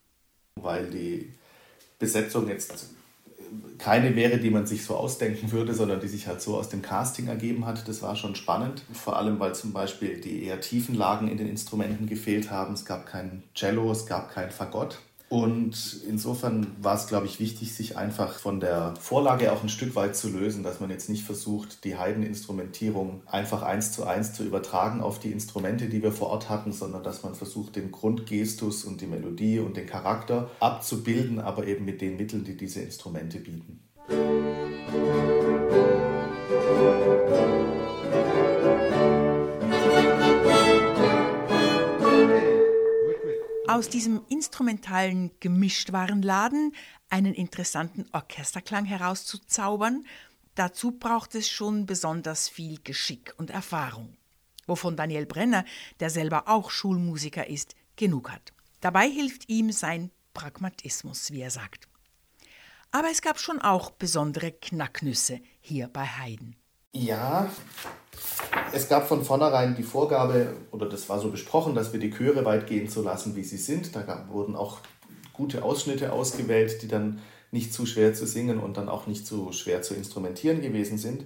Weil 0.55 0.89
die 0.89 1.33
Besetzung 1.97 2.47
jetzt 2.47 2.89
keine 3.77 4.15
wäre, 4.15 4.37
die 4.37 4.49
man 4.49 4.65
sich 4.65 4.83
so 4.83 4.95
ausdenken 4.95 5.51
würde, 5.51 5.73
sondern 5.73 5.99
die 5.99 6.07
sich 6.07 6.27
halt 6.27 6.41
so 6.41 6.57
aus 6.57 6.69
dem 6.69 6.81
Casting 6.81 7.27
ergeben 7.27 7.65
hat. 7.65 7.87
Das 7.87 8.01
war 8.01 8.15
schon 8.15 8.35
spannend. 8.35 8.83
Vor 8.91 9.17
allem, 9.17 9.39
weil 9.39 9.55
zum 9.55 9.73
Beispiel 9.73 10.19
die 10.19 10.43
eher 10.43 10.59
tiefen 10.61 10.95
Lagen 10.95 11.27
in 11.27 11.37
den 11.37 11.47
Instrumenten 11.47 12.07
gefehlt 12.07 12.51
haben. 12.51 12.73
Es 12.73 12.85
gab 12.85 13.05
kein 13.05 13.43
Cello, 13.55 13.91
es 13.91 14.05
gab 14.05 14.31
kein 14.31 14.51
Fagott. 14.51 14.99
Und 15.29 16.01
insofern 16.07 16.75
war 16.81 16.95
es, 16.95 17.05
glaube 17.05 17.27
ich, 17.27 17.39
wichtig, 17.39 17.73
sich 17.75 17.95
einfach 17.95 18.39
von 18.39 18.59
der 18.59 18.95
Vorlage 18.99 19.51
auch 19.51 19.61
ein 19.61 19.69
Stück 19.69 19.95
weit 19.95 20.15
zu 20.15 20.29
lösen, 20.29 20.63
dass 20.63 20.79
man 20.79 20.89
jetzt 20.89 21.07
nicht 21.07 21.23
versucht, 21.23 21.83
die 21.83 21.97
Heideninstrumentierung 21.97 23.21
einfach 23.27 23.61
eins 23.61 23.91
zu 23.91 24.05
eins 24.05 24.33
zu 24.33 24.43
übertragen 24.43 25.01
auf 25.01 25.19
die 25.19 25.31
Instrumente, 25.31 25.87
die 25.87 26.01
wir 26.01 26.11
vor 26.11 26.29
Ort 26.29 26.49
hatten, 26.49 26.71
sondern 26.71 27.03
dass 27.03 27.21
man 27.21 27.35
versucht, 27.35 27.75
den 27.75 27.91
Grundgestus 27.91 28.85
und 28.85 29.01
die 29.01 29.07
Melodie 29.07 29.59
und 29.59 29.77
den 29.77 29.85
Charakter 29.85 30.49
abzubilden, 30.59 31.39
aber 31.39 31.67
eben 31.67 31.85
mit 31.85 32.01
den 32.01 32.17
Mitteln, 32.17 32.43
die 32.43 32.57
diese 32.57 32.81
Instrumente 32.81 33.39
bieten. 33.39 33.81
Musik 34.09 35.88
aus 43.79 43.87
diesem 43.87 44.25
instrumentalen 44.27 45.31
Gemischtwarenladen 45.39 46.75
einen 47.09 47.33
interessanten 47.33 48.05
Orchesterklang 48.11 48.83
herauszuzaubern, 48.83 50.05
dazu 50.55 50.91
braucht 50.91 51.33
es 51.33 51.49
schon 51.49 51.85
besonders 51.85 52.49
viel 52.49 52.81
Geschick 52.83 53.33
und 53.37 53.51
Erfahrung, 53.51 54.17
wovon 54.67 54.97
Daniel 54.97 55.25
Brenner, 55.25 55.63
der 56.01 56.09
selber 56.09 56.49
auch 56.49 56.71
Schulmusiker 56.71 57.47
ist, 57.47 57.73
genug 57.95 58.31
hat. 58.31 58.51
Dabei 58.81 59.09
hilft 59.09 59.47
ihm 59.47 59.71
sein 59.71 60.11
Pragmatismus, 60.33 61.31
wie 61.31 61.39
er 61.39 61.51
sagt. 61.51 61.87
Aber 62.91 63.09
es 63.09 63.21
gab 63.21 63.39
schon 63.39 63.61
auch 63.61 63.91
besondere 63.91 64.51
Knacknüsse 64.51 65.39
hier 65.61 65.87
bei 65.87 66.05
Haydn. 66.05 66.57
Ja, 66.91 67.47
es 68.73 68.89
gab 68.89 69.07
von 69.07 69.23
vornherein 69.23 69.75
die 69.75 69.83
Vorgabe, 69.83 70.55
oder 70.71 70.89
das 70.89 71.07
war 71.07 71.19
so 71.19 71.29
besprochen, 71.29 71.75
dass 71.75 71.93
wir 71.93 71.99
die 71.99 72.09
Chöre 72.09 72.45
weit 72.45 72.65
gehen 72.65 72.89
zu 72.89 73.03
lassen, 73.03 73.35
wie 73.35 73.43
sie 73.43 73.57
sind. 73.57 73.95
Da 73.95 74.01
gab, 74.01 74.29
wurden 74.29 74.55
auch 74.55 74.79
gute 75.33 75.63
Ausschnitte 75.63 76.11
ausgewählt, 76.11 76.81
die 76.81 76.87
dann 76.87 77.19
nicht 77.51 77.73
zu 77.73 77.85
schwer 77.85 78.15
zu 78.15 78.25
singen 78.25 78.59
und 78.59 78.77
dann 78.77 78.89
auch 78.89 79.05
nicht 79.05 79.27
zu 79.27 79.51
schwer 79.51 79.83
zu 79.83 79.93
instrumentieren 79.93 80.61
gewesen 80.61 80.97
sind. 80.97 81.25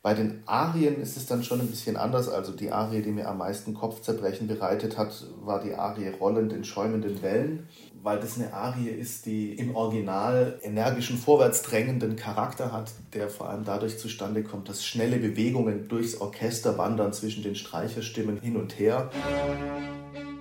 Bei 0.00 0.14
den 0.14 0.42
Arien 0.46 1.00
ist 1.00 1.16
es 1.16 1.26
dann 1.26 1.44
schon 1.44 1.60
ein 1.60 1.68
bisschen 1.68 1.96
anders. 1.96 2.28
Also 2.28 2.52
die 2.52 2.72
Arie, 2.72 3.02
die 3.02 3.12
mir 3.12 3.28
am 3.28 3.38
meisten 3.38 3.74
Kopfzerbrechen 3.74 4.48
bereitet 4.48 4.96
hat, 4.96 5.26
war 5.42 5.62
die 5.62 5.74
Arie 5.74 6.08
Rollend 6.08 6.54
in 6.54 6.64
schäumenden 6.64 7.22
Wellen, 7.22 7.68
weil 8.02 8.18
das 8.18 8.36
eine 8.36 8.52
Arie 8.52 8.88
ist, 8.88 9.26
die 9.26 9.52
im 9.52 9.76
Original 9.76 10.58
energischen, 10.62 11.16
vorwärtsdrängenden 11.16 12.16
Charakter 12.16 12.72
hat, 12.72 12.92
der 13.14 13.28
vor 13.28 13.48
allem 13.48 13.64
dadurch 13.64 13.98
zustande 13.98 14.42
kommt, 14.42 14.68
dass 14.68 14.84
schnelle 14.84 15.18
Bewegungen 15.18 15.88
durchs 15.88 16.20
Orchester 16.20 16.76
wandern 16.78 17.12
zwischen 17.12 17.44
den 17.44 17.54
Streicherstimmen 17.54 18.40
hin 18.40 18.56
und 18.56 18.78
her. 18.78 19.10
Und 20.14 20.31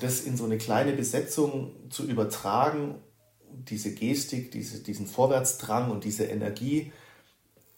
das 0.00 0.22
in 0.22 0.36
so 0.36 0.44
eine 0.44 0.58
kleine 0.58 0.92
Besetzung 0.92 1.90
zu 1.90 2.04
übertragen, 2.04 2.96
diese 3.52 3.94
Gestik, 3.94 4.50
diese, 4.52 4.80
diesen 4.82 5.06
Vorwärtsdrang 5.06 5.90
und 5.90 6.04
diese 6.04 6.24
Energie 6.24 6.92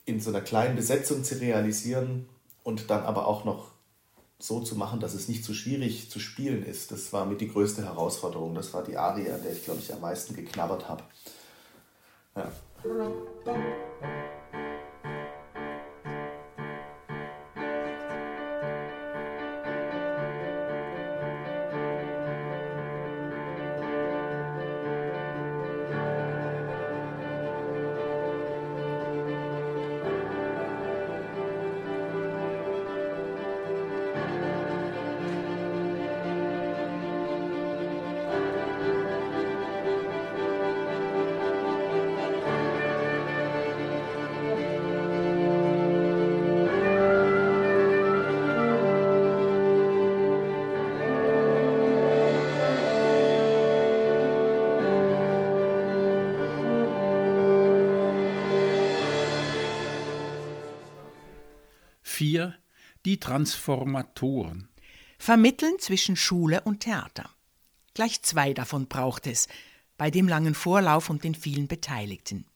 in 0.05 0.21
so 0.21 0.31
einer 0.31 0.41
kleinen 0.41 0.77
Besetzung 0.77 1.25
zu 1.25 1.41
realisieren 1.41 2.29
und 2.63 2.91
dann 2.91 3.05
aber 3.05 3.27
auch 3.27 3.45
noch 3.45 3.73
so 4.39 4.61
zu 4.61 4.75
machen, 4.75 4.99
dass 4.99 5.15
es 5.15 5.29
nicht 5.29 5.45
zu 5.45 5.55
schwierig 5.55 6.11
zu 6.11 6.19
spielen 6.19 6.65
ist, 6.65 6.91
das 6.91 7.13
war 7.13 7.27
mit 7.27 7.41
die 7.41 7.49
größte 7.49 7.85
Herausforderung. 7.85 8.55
Das 8.57 8.75
war 8.75 8.83
die 8.83 8.97
Arie, 8.97 9.31
an 9.31 9.43
der 9.43 9.53
ich, 9.53 9.65
glaube 9.65 9.81
ich, 9.81 9.93
am 9.93 10.01
meisten 10.01 10.35
geknabbert 10.35 10.89
habe. 10.89 11.05
Ja. 12.35 12.51
Vier, 62.23 62.55
die 63.05 63.19
Transformatoren. 63.19 64.69
Vermitteln 65.19 65.81
zwischen 65.81 66.15
Schule 66.15 66.61
und 66.61 66.79
Theater. 66.79 67.29
Gleich 67.95 68.23
zwei 68.23 68.55
davon 68.55 68.87
braucht 68.87 69.27
es, 69.27 69.49
bei 69.99 70.09
dem 70.09 70.29
langen 70.29 70.55
Vorlauf 70.55 71.11
und 71.11 71.25
den 71.25 71.35
vielen 71.35 71.67
Beteiligten. 71.67 72.47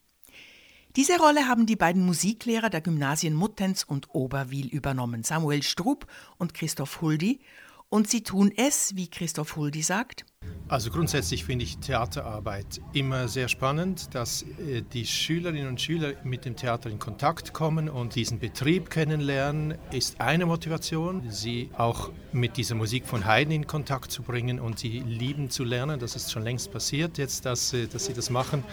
Diese 0.95 1.19
Rolle 1.19 1.49
haben 1.49 1.67
die 1.67 1.75
beiden 1.75 2.07
Musiklehrer 2.07 2.71
der 2.71 2.81
Gymnasien 2.81 3.35
Muttenz 3.35 3.83
und 3.83 4.15
Oberwil 4.15 4.69
übernommen, 4.69 5.25
Samuel 5.25 5.65
Strub 5.65 6.07
und 6.39 6.55
Christoph 6.55 7.01
Huldi, 7.01 7.41
und 7.89 8.09
sie 8.09 8.23
tun 8.23 8.53
es, 8.57 8.95
wie 8.95 9.11
Christoph 9.11 9.57
Huldi 9.57 9.83
sagt. 9.83 10.27
Also 10.69 10.91
grundsätzlich 10.91 11.45
finde 11.45 11.65
ich 11.65 11.79
Theaterarbeit 11.79 12.81
immer 12.93 13.29
sehr 13.29 13.47
spannend, 13.47 14.13
dass 14.17 14.43
äh, 14.43 14.83
die 14.93 15.07
Schülerinnen 15.07 15.69
und 15.69 15.81
Schüler 15.81 16.15
mit 16.25 16.45
dem 16.45 16.57
Theater 16.57 16.91
in 16.91 16.99
Kontakt 16.99 17.53
kommen 17.53 17.89
und 17.89 18.17
diesen 18.17 18.41
Betrieb 18.41 18.91
kennenlernen, 18.91 19.79
ist 19.93 20.21
eine 20.21 20.45
Motivation, 20.45 21.23
sie 21.31 21.71
auch 21.79 22.11
mit 22.33 22.57
dieser 22.57 22.75
Musik 22.75 23.07
von 23.07 23.27
Haydn 23.27 23.53
in 23.53 23.67
Kontakt 23.69 24.11
zu 24.11 24.25
bringen 24.25 24.59
und 24.59 24.81
sie 24.81 24.99
lieben 24.99 25.51
zu 25.51 25.63
lernen. 25.63 26.01
Das 26.01 26.17
ist 26.17 26.33
schon 26.33 26.43
längst 26.43 26.73
passiert 26.73 27.17
jetzt, 27.17 27.47
dass, 27.47 27.73
dass 27.93 28.07
sie 28.07 28.15
das 28.15 28.31
machen. 28.31 28.65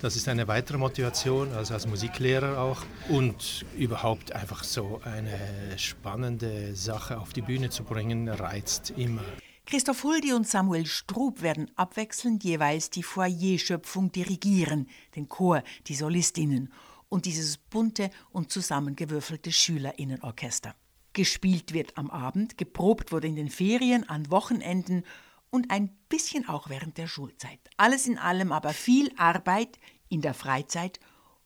Das 0.00 0.16
ist 0.16 0.28
eine 0.28 0.48
weitere 0.48 0.78
Motivation, 0.78 1.52
also 1.52 1.74
als 1.74 1.86
Musiklehrer 1.86 2.58
auch. 2.58 2.82
Und 3.10 3.66
überhaupt 3.76 4.32
einfach 4.32 4.64
so 4.64 5.02
eine 5.04 5.38
spannende 5.76 6.74
Sache 6.74 7.18
auf 7.18 7.34
die 7.34 7.42
Bühne 7.42 7.68
zu 7.68 7.84
bringen, 7.84 8.30
reizt 8.30 8.94
immer. 8.96 9.22
Christoph 9.66 10.04
Huldi 10.04 10.34
und 10.34 10.46
Samuel 10.46 10.84
Strub 10.84 11.40
werden 11.40 11.70
abwechselnd 11.76 12.44
jeweils 12.44 12.90
die 12.90 13.02
Foyer-Schöpfung 13.02 14.12
dirigieren, 14.12 14.88
den 15.16 15.28
Chor, 15.28 15.62
die 15.86 15.94
Solistinnen 15.94 16.70
und 17.08 17.24
dieses 17.24 17.56
bunte 17.56 18.10
und 18.30 18.52
zusammengewürfelte 18.52 19.52
Schülerinnenorchester. 19.52 20.74
Gespielt 21.14 21.72
wird 21.72 21.96
am 21.96 22.10
Abend, 22.10 22.58
geprobt 22.58 23.10
wurde 23.10 23.26
in 23.26 23.36
den 23.36 23.48
Ferien, 23.48 24.06
an 24.06 24.30
Wochenenden 24.30 25.02
und 25.48 25.70
ein 25.70 25.96
bisschen 26.10 26.46
auch 26.46 26.68
während 26.68 26.98
der 26.98 27.06
Schulzeit. 27.06 27.60
Alles 27.78 28.06
in 28.06 28.18
allem 28.18 28.52
aber 28.52 28.74
viel 28.74 29.12
Arbeit 29.16 29.78
in 30.10 30.20
der 30.20 30.34
Freizeit 30.34 31.00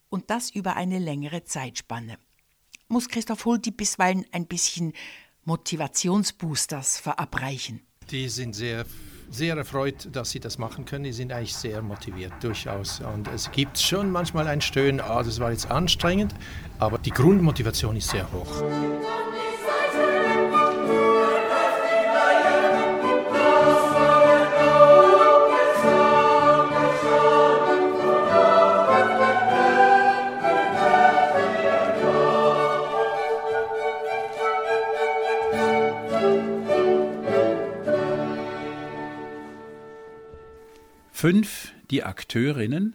und 0.08 0.30
das 0.30 0.50
über 0.50 0.74
eine 0.74 0.98
längere 0.98 1.44
Zeitspanne. 1.44 2.18
Muss 2.88 3.08
Christoph 3.08 3.44
Huldi 3.44 3.70
bisweilen 3.70 4.26
ein 4.32 4.46
bisschen 4.46 4.92
Motivationsboosters 5.44 6.98
verabreichen? 6.98 7.87
Die 8.10 8.28
sind 8.28 8.54
sehr 8.54 8.84
sehr 9.30 9.56
erfreut, 9.56 10.08
dass 10.12 10.30
sie 10.30 10.40
das 10.40 10.58
machen 10.58 10.84
können. 10.84 11.04
Die 11.04 11.12
sind 11.12 11.32
eigentlich 11.32 11.54
sehr 11.54 11.82
motiviert, 11.82 12.32
durchaus. 12.40 13.00
Und 13.00 13.28
es 13.28 13.50
gibt 13.50 13.78
schon 13.78 14.10
manchmal 14.10 14.46
ein 14.48 14.60
Stöhnen, 14.60 15.00
ah, 15.00 15.22
das 15.22 15.38
war 15.40 15.50
jetzt 15.50 15.70
anstrengend, 15.70 16.34
aber 16.78 16.98
die 16.98 17.10
Grundmotivation 17.10 17.96
ist 17.96 18.10
sehr 18.10 18.30
hoch. 18.32 18.62
Fünf 41.20 41.72
die 41.90 42.04
Akteurinnen. 42.04 42.94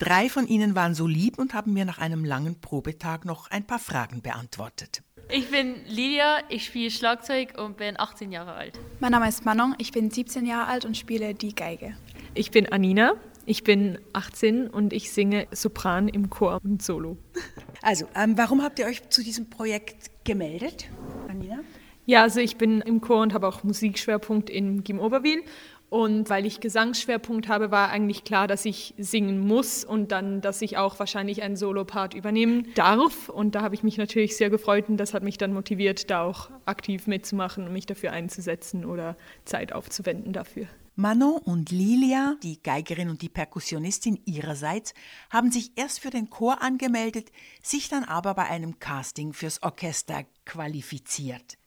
Drei 0.00 0.28
von 0.28 0.48
ihnen 0.48 0.74
waren 0.74 0.96
so 0.96 1.06
lieb 1.06 1.38
und 1.38 1.54
haben 1.54 1.74
mir 1.74 1.84
nach 1.84 1.98
einem 1.98 2.24
langen 2.24 2.60
Probetag 2.60 3.24
noch 3.24 3.52
ein 3.52 3.64
paar 3.64 3.78
Fragen 3.78 4.20
beantwortet. 4.20 5.04
Ich 5.30 5.48
bin 5.52 5.76
Lydia, 5.86 6.38
ich 6.48 6.64
spiele 6.64 6.90
Schlagzeug 6.90 7.56
und 7.56 7.76
bin 7.76 8.00
18 8.00 8.32
Jahre 8.32 8.54
alt. 8.54 8.80
Mein 8.98 9.12
Name 9.12 9.28
ist 9.28 9.44
Manon, 9.44 9.76
ich 9.78 9.92
bin 9.92 10.10
17 10.10 10.44
Jahre 10.44 10.66
alt 10.66 10.84
und 10.84 10.96
spiele 10.96 11.34
die 11.34 11.54
Geige. 11.54 11.96
Ich 12.34 12.50
bin 12.50 12.66
Anina, 12.72 13.14
ich 13.44 13.62
bin 13.62 14.00
18 14.12 14.66
und 14.66 14.92
ich 14.92 15.12
singe 15.12 15.46
Sopran 15.52 16.08
im 16.08 16.30
Chor 16.30 16.60
und 16.64 16.82
Solo. 16.82 17.16
Also, 17.80 18.08
ähm, 18.16 18.36
warum 18.36 18.60
habt 18.60 18.80
ihr 18.80 18.86
euch 18.86 19.08
zu 19.08 19.22
diesem 19.22 19.48
Projekt 19.50 20.10
gemeldet, 20.24 20.88
Anina? 21.28 21.60
Ja, 22.08 22.22
also 22.22 22.38
ich 22.38 22.56
bin 22.56 22.80
im 22.82 23.00
Chor 23.00 23.20
und 23.20 23.34
habe 23.34 23.48
auch 23.48 23.64
Musikschwerpunkt 23.64 24.48
in 24.48 24.84
Gim 24.84 25.00
Oberwil 25.00 25.42
Und 25.88 26.28
weil 26.30 26.46
ich 26.46 26.60
Gesangsschwerpunkt 26.60 27.48
habe, 27.48 27.70
war 27.70 27.90
eigentlich 27.90 28.24
klar, 28.24 28.48
dass 28.48 28.64
ich 28.64 28.94
singen 28.98 29.38
muss 29.38 29.84
und 29.84 30.10
dann, 30.10 30.40
dass 30.40 30.60
ich 30.62 30.76
auch 30.76 30.98
wahrscheinlich 30.98 31.42
einen 31.42 31.56
Solopart 31.56 32.14
übernehmen 32.14 32.68
darf. 32.74 33.28
Und 33.28 33.54
da 33.54 33.62
habe 33.62 33.74
ich 33.74 33.84
mich 33.84 33.96
natürlich 33.96 34.36
sehr 34.36 34.50
gefreut 34.50 34.88
und 34.88 34.96
das 34.96 35.14
hat 35.14 35.22
mich 35.22 35.38
dann 35.38 35.52
motiviert, 35.52 36.10
da 36.10 36.22
auch 36.22 36.50
aktiv 36.64 37.06
mitzumachen 37.06 37.64
und 37.66 37.72
mich 37.72 37.86
dafür 37.86 38.12
einzusetzen 38.12 38.84
oder 38.84 39.16
Zeit 39.44 39.72
aufzuwenden 39.72 40.32
dafür. 40.32 40.66
Manon 40.98 41.36
und 41.42 41.70
Lilia, 41.70 42.36
die 42.42 42.62
Geigerin 42.62 43.10
und 43.10 43.20
die 43.20 43.28
Perkussionistin 43.28 44.18
ihrerseits, 44.24 44.94
haben 45.28 45.52
sich 45.52 45.72
erst 45.76 46.00
für 46.00 46.08
den 46.08 46.30
Chor 46.30 46.62
angemeldet, 46.62 47.30
sich 47.62 47.90
dann 47.90 48.02
aber 48.02 48.32
bei 48.32 48.46
einem 48.46 48.78
Casting 48.78 49.34
fürs 49.34 49.62
Orchester 49.62 50.24
qualifiziert. 50.46 51.58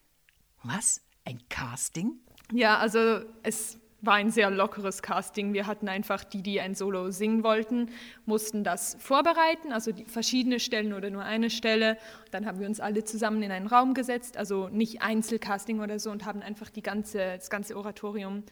Was? 0.64 1.02
Ein 1.26 1.40
Casting? 1.48 2.20
Ja, 2.52 2.80
also 2.80 3.22
es 3.44 3.80
war 4.02 4.16
ein 4.16 4.32
sehr 4.32 4.50
lockeres 4.50 5.02
Casting. 5.02 5.54
Wir 5.54 5.68
hatten 5.68 5.88
einfach 5.88 6.24
die, 6.24 6.42
die 6.42 6.62
ein 6.62 6.76
Solo 6.76 7.12
singen 7.12 7.44
wollten, 7.44 7.90
mussten 8.26 8.64
das 8.64 8.98
vorbereiten, 9.00 9.72
also 9.72 9.92
verschiedene 10.08 10.60
Stellen 10.60 10.94
oder 10.94 11.10
nur 11.10 11.24
eine 11.24 11.50
Stelle. 11.50 11.98
Dann 12.32 12.46
haben 12.46 12.60
wir 12.60 12.68
uns 12.68 12.80
alle 12.80 13.04
zusammen 13.04 13.44
in 13.44 13.52
einen 13.52 13.68
Raum 13.68 13.94
gesetzt, 13.94 14.38
also 14.38 14.70
nicht 14.70 15.02
Einzelcasting 15.02 15.80
oder 15.80 16.00
so, 16.00 16.12
und 16.12 16.26
haben 16.26 16.42
einfach 16.42 16.70
die 16.70 16.84
ganze, 16.84 17.36
das 17.36 17.50
ganze 17.50 17.76
Oratorium 17.76 18.44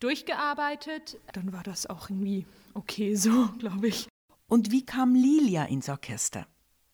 durchgearbeitet. 0.00 1.18
Dann 1.32 1.52
war 1.52 1.62
das 1.62 1.86
auch 1.86 2.10
irgendwie 2.10 2.46
okay 2.74 3.14
so, 3.14 3.48
glaube 3.58 3.88
ich. 3.88 4.08
Und 4.48 4.72
wie 4.72 4.84
kam 4.84 5.14
Lilia 5.14 5.64
ins 5.64 5.88
Orchester? 5.88 6.46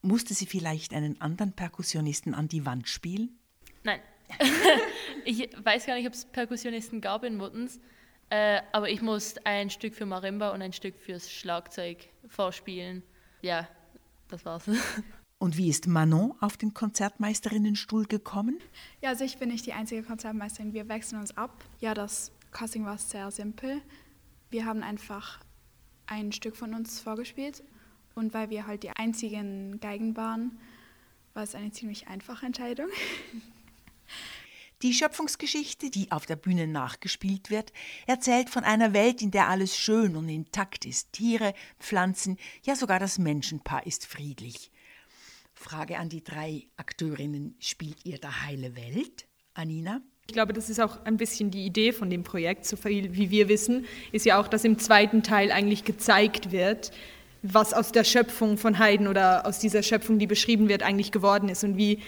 Musste 0.02 0.34
sie 0.34 0.46
vielleicht 0.46 0.92
einen 0.92 1.20
anderen 1.20 1.52
Perkussionisten 1.52 2.34
an 2.34 2.48
die 2.48 2.66
Wand 2.66 2.88
spielen? 2.88 3.38
Nein. 3.82 4.00
ich 5.24 5.48
weiß 5.62 5.86
gar 5.86 5.94
nicht, 5.94 6.06
ob 6.06 6.12
es 6.12 6.24
Perkussionisten 6.26 7.00
gab 7.00 7.24
in 7.24 7.36
Muttens, 7.36 7.80
äh, 8.30 8.60
aber 8.72 8.90
ich 8.90 9.02
musste 9.02 9.44
ein 9.46 9.70
Stück 9.70 9.94
für 9.94 10.06
Marimba 10.06 10.50
und 10.50 10.62
ein 10.62 10.72
Stück 10.72 10.98
fürs 10.98 11.30
Schlagzeug 11.30 12.08
vorspielen. 12.28 13.02
Ja, 13.42 13.68
das 14.28 14.44
war's. 14.44 14.68
Und 15.38 15.58
wie 15.58 15.68
ist 15.68 15.86
Manon 15.86 16.34
auf 16.40 16.56
den 16.56 16.72
Konzertmeisterinnenstuhl 16.72 18.06
gekommen? 18.06 18.58
Ja, 19.02 19.10
also 19.10 19.22
ich 19.22 19.36
bin 19.36 19.50
nicht 19.50 19.66
die 19.66 19.74
einzige 19.74 20.02
Konzertmeisterin. 20.02 20.72
Wir 20.72 20.88
wechseln 20.88 21.20
uns 21.20 21.36
ab. 21.36 21.62
Ja, 21.78 21.92
das 21.92 22.32
Casting 22.52 22.86
war 22.86 22.96
sehr 22.96 23.30
simpel. 23.30 23.82
Wir 24.48 24.64
haben 24.64 24.82
einfach 24.82 25.40
ein 26.06 26.32
Stück 26.32 26.56
von 26.56 26.72
uns 26.72 27.00
vorgespielt 27.00 27.62
und 28.14 28.32
weil 28.32 28.48
wir 28.48 28.66
halt 28.66 28.82
die 28.82 28.90
einzigen 28.90 29.78
Geigen 29.80 30.16
waren, 30.16 30.58
war 31.34 31.42
es 31.42 31.54
eine 31.54 31.70
ziemlich 31.70 32.08
einfache 32.08 32.46
Entscheidung. 32.46 32.88
Die 34.82 34.92
Schöpfungsgeschichte, 34.92 35.88
die 35.88 36.12
auf 36.12 36.26
der 36.26 36.36
Bühne 36.36 36.66
nachgespielt 36.66 37.48
wird, 37.48 37.72
erzählt 38.06 38.50
von 38.50 38.62
einer 38.62 38.92
Welt, 38.92 39.22
in 39.22 39.30
der 39.30 39.48
alles 39.48 39.74
schön 39.74 40.16
und 40.16 40.28
intakt 40.28 40.84
ist. 40.84 41.12
Tiere, 41.12 41.54
Pflanzen, 41.80 42.36
ja 42.62 42.76
sogar 42.76 43.00
das 43.00 43.18
Menschenpaar 43.18 43.86
ist 43.86 44.04
friedlich. 44.06 44.70
Frage 45.54 45.98
an 45.98 46.10
die 46.10 46.22
drei 46.22 46.66
Akteurinnen: 46.76 47.56
Spielt 47.58 48.04
ihr 48.04 48.18
da 48.18 48.42
heile 48.42 48.76
Welt? 48.76 49.26
Anina? 49.54 50.02
Ich 50.26 50.34
glaube, 50.34 50.52
das 50.52 50.68
ist 50.68 50.80
auch 50.80 51.02
ein 51.04 51.16
bisschen 51.16 51.50
die 51.50 51.64
Idee 51.64 51.92
von 51.92 52.10
dem 52.10 52.22
Projekt, 52.22 52.66
so 52.66 52.76
viel 52.76 53.14
wie 53.14 53.30
wir 53.30 53.48
wissen, 53.48 53.86
ist 54.12 54.26
ja 54.26 54.38
auch, 54.38 54.48
dass 54.48 54.64
im 54.64 54.78
zweiten 54.78 55.22
Teil 55.22 55.52
eigentlich 55.52 55.84
gezeigt 55.84 56.52
wird, 56.52 56.90
was 57.42 57.72
aus 57.72 57.92
der 57.92 58.04
Schöpfung 58.04 58.58
von 58.58 58.78
Haydn 58.78 59.06
oder 59.06 59.46
aus 59.46 59.60
dieser 59.60 59.82
Schöpfung, 59.82 60.18
die 60.18 60.26
beschrieben 60.26 60.68
wird, 60.68 60.82
eigentlich 60.82 61.12
geworden 61.12 61.48
ist 61.48 61.64
und 61.64 61.76
wie 61.76 62.02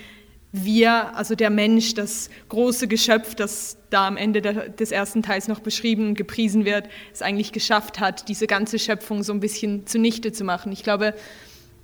wir, 0.53 1.15
also 1.15 1.35
der 1.35 1.51
Mensch, 1.51 1.95
das 1.95 2.31
große 2.49 2.89
Geschöpf, 2.89 3.35
das 3.35 3.77
da 3.91 4.07
am 4.07 4.17
Ende 4.17 4.41
des 4.41 4.93
ersten 4.93 5.23
Teils 5.23 5.49
noch 5.49 5.61
beschrieben 5.61 6.09
und 6.09 6.15
gepriesen 6.15 6.65
wird, 6.65 6.89
es 7.13 7.23
eigentlich 7.23 7.53
geschafft 7.53 8.01
hat, 8.01 8.29
diese 8.29 8.47
ganze 8.47 8.79
Schöpfung 8.79 9.23
so 9.23 9.33
ein 9.33 9.41
bisschen 9.41 9.87
zunichte 9.87 10.33
zu 10.33 10.45
machen. 10.45 10.73
Ich 10.73 10.83
glaube, 10.83 11.15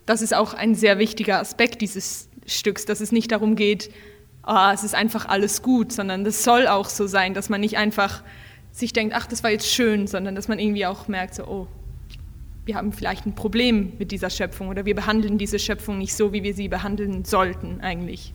das 0.07 0.22
ist 0.22 0.35
auch 0.35 0.55
ein 0.55 0.74
sehr 0.74 0.98
wichtiger 0.98 1.40
Aspekt 1.40 1.81
dieses 1.81 2.29
Stücks, 2.46 2.85
dass 2.85 3.00
es 3.00 3.12
nicht 3.12 3.33
darum 3.33 3.57
geht, 3.57 3.90
oh, 4.46 4.70
es 4.72 4.85
ist 4.85 4.94
einfach 4.94 5.27
alles 5.27 5.62
gut, 5.62 5.92
sondern 5.92 6.24
das 6.24 6.44
soll 6.44 6.66
auch 6.66 6.88
so 6.88 7.07
sein, 7.07 7.35
dass 7.35 7.48
man 7.48 7.61
nicht 7.61 7.77
einfach 7.77 8.22
sich 8.72 8.92
denkt, 8.92 9.14
ach, 9.14 9.27
das 9.27 9.42
war 9.42 9.50
jetzt 9.50 9.68
schön, 9.68 10.07
sondern 10.07 10.35
dass 10.35 10.48
man 10.48 10.59
irgendwie 10.59 10.87
auch 10.87 11.09
merkt, 11.09 11.37
so, 11.37 11.44
oh, 11.44 11.68
wir 12.66 12.77
haben 12.77 12.92
vielleicht 12.92 13.27
ein 13.27 13.35
Problem 13.35 13.92
mit 13.98 14.11
dieser 14.11 14.31
Schöpfung 14.31 14.68
oder 14.68 14.85
wir 14.85 14.94
behandeln 14.94 15.38
diese 15.38 15.59
Schöpfung 15.59 15.98
nicht 15.98 16.14
so, 16.14 16.33
wie 16.33 16.42
wir 16.42 16.55
sie 16.55 16.68
behandeln 16.68 17.24
sollten 17.24 17.81
eigentlich. 17.83 18.33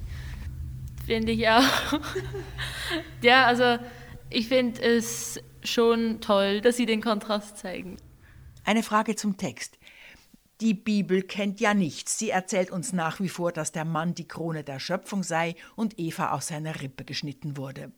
Finde 1.10 1.32
ich 1.32 1.50
auch. 1.50 1.64
ja, 3.24 3.48
also 3.48 3.84
ich 4.30 4.48
finde 4.48 4.80
es 4.80 5.40
schon 5.64 6.22
toll, 6.22 6.62
dass 6.62 6.78
sie 6.78 6.86
den 6.86 7.02
Kontrast 7.02 7.58
zeigen. 7.58 7.98
Eine 8.64 8.84
Frage 8.84 9.16
zum 9.16 9.36
Text. 9.36 9.80
Die 10.62 10.76
Bibel 10.76 11.24
kennt 11.24 11.60
ja 11.60 11.74
nichts. 11.74 12.20
Sie 12.20 12.30
erzählt 12.30 12.70
uns 12.70 12.94
nach 12.94 13.20
wie 13.20 13.30
vor, 13.30 13.52
dass 13.52 13.72
der 13.72 13.86
Mann 13.86 14.14
die 14.14 14.28
Krone 14.28 14.64
der 14.64 14.80
Schöpfung 14.80 15.24
sei 15.24 15.56
und 15.76 15.98
Eva 15.98 16.30
aus 16.34 16.50
seiner 16.50 16.80
Rippe 16.80 17.06
geschnitten 17.06 17.58
wurde. 17.58 17.92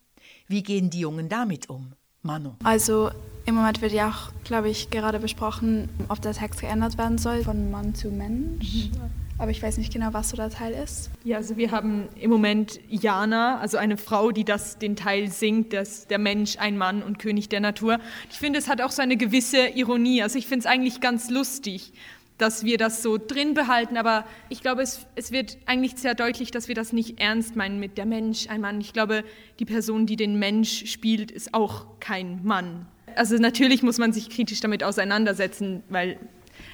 Wie 0.47 0.63
gehen 0.63 0.89
die 0.89 1.01
Jungen 1.01 1.27
damit 1.27 1.69
um? 1.69 1.91
Manu. 2.21 2.53
Also 2.63 3.11
im 3.45 3.55
Moment 3.55 3.81
wird 3.81 3.91
ja 3.91 4.07
auch, 4.07 4.31
glaube 4.45 4.69
ich, 4.69 4.89
gerade 4.89 5.19
besprochen, 5.19 5.89
ob 6.07 6.21
der 6.21 6.31
Text 6.31 6.61
geändert 6.61 6.97
werden 6.97 7.17
soll 7.17 7.43
von 7.43 7.71
Mann 7.71 7.93
zu 7.93 8.09
Mensch. 8.09 8.85
Mhm. 8.85 9.20
Aber 9.41 9.49
ich 9.49 9.63
weiß 9.63 9.79
nicht 9.79 9.91
genau, 9.91 10.09
was 10.11 10.29
so 10.29 10.37
der 10.37 10.51
Teil 10.51 10.71
ist. 10.71 11.09
Ja, 11.23 11.37
also 11.37 11.57
wir 11.57 11.71
haben 11.71 12.07
im 12.13 12.29
Moment 12.29 12.79
Jana, 12.89 13.57
also 13.57 13.79
eine 13.79 13.97
Frau, 13.97 14.29
die 14.29 14.43
das 14.43 14.77
den 14.77 14.95
Teil 14.95 15.31
singt, 15.31 15.73
dass 15.73 16.05
der 16.05 16.19
Mensch 16.19 16.57
ein 16.59 16.77
Mann 16.77 17.01
und 17.01 17.17
König 17.17 17.49
der 17.49 17.59
Natur. 17.59 17.97
Ich 18.29 18.37
finde, 18.37 18.59
es 18.59 18.67
hat 18.67 18.81
auch 18.81 18.91
so 18.91 19.01
eine 19.01 19.17
gewisse 19.17 19.69
Ironie. 19.69 20.21
Also 20.21 20.37
ich 20.37 20.45
finde 20.45 20.59
es 20.59 20.65
eigentlich 20.67 21.01
ganz 21.01 21.31
lustig, 21.31 21.91
dass 22.37 22.65
wir 22.65 22.77
das 22.77 23.01
so 23.01 23.17
drin 23.17 23.55
behalten, 23.55 23.97
aber 23.97 24.25
ich 24.49 24.61
glaube, 24.61 24.83
es, 24.83 25.07
es 25.15 25.31
wird 25.31 25.57
eigentlich 25.65 25.95
sehr 25.95 26.13
deutlich, 26.13 26.51
dass 26.51 26.67
wir 26.67 26.75
das 26.75 26.93
nicht 26.93 27.19
ernst 27.19 27.55
meinen 27.55 27.79
mit 27.79 27.97
der 27.97 28.05
Mensch, 28.05 28.47
ein 28.47 28.61
Mann. 28.61 28.79
Ich 28.79 28.93
glaube, 28.93 29.23
die 29.57 29.65
Person, 29.65 30.05
die 30.05 30.17
den 30.17 30.37
Mensch 30.37 30.85
spielt, 30.85 31.31
ist 31.31 31.55
auch 31.55 31.87
kein 31.99 32.41
Mann. 32.43 32.85
Also 33.15 33.37
natürlich 33.37 33.81
muss 33.81 33.97
man 33.97 34.13
sich 34.13 34.29
kritisch 34.29 34.59
damit 34.59 34.83
auseinandersetzen, 34.83 35.81
weil 35.89 36.19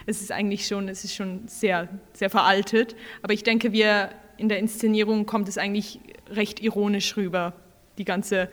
es 0.08 0.22
ist 0.22 0.32
eigentlich 0.32 0.66
schon, 0.66 0.88
es 0.88 1.04
ist 1.04 1.14
schon 1.14 1.48
sehr, 1.48 1.90
sehr 2.14 2.30
veraltet. 2.30 2.96
Aber 3.22 3.34
ich 3.34 3.44
denke, 3.44 3.74
wir 3.74 4.10
in 4.38 4.50
der 4.50 4.58
Inszenierung 4.58 5.26
kommt 5.26 5.50
es 5.50 5.58
eigentlich 5.58 6.00
recht 6.30 6.60
ironisch 6.62 7.18
rüber, 7.18 7.54
die 7.98 8.06
ganze 8.06 8.50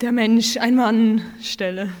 der 0.00 0.12
Mensch, 0.12 0.56
ein 0.56 0.74
Mann 0.74 1.22
Stelle. 1.42 1.92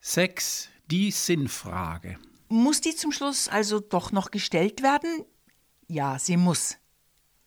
Sex, 0.00 0.68
die 0.90 1.10
Sinnfrage. 1.10 2.18
Muss 2.48 2.80
die 2.80 2.94
zum 2.94 3.12
Schluss 3.12 3.48
also 3.48 3.80
doch 3.80 4.12
noch 4.12 4.30
gestellt 4.30 4.82
werden? 4.82 5.24
Ja, 5.88 6.18
sie 6.18 6.36
muss. 6.36 6.76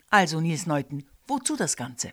Also, 0.09 0.41
Nils 0.41 0.67
Neuten, 0.67 1.05
wozu 1.27 1.55
das 1.55 1.75
Ganze? 1.75 2.11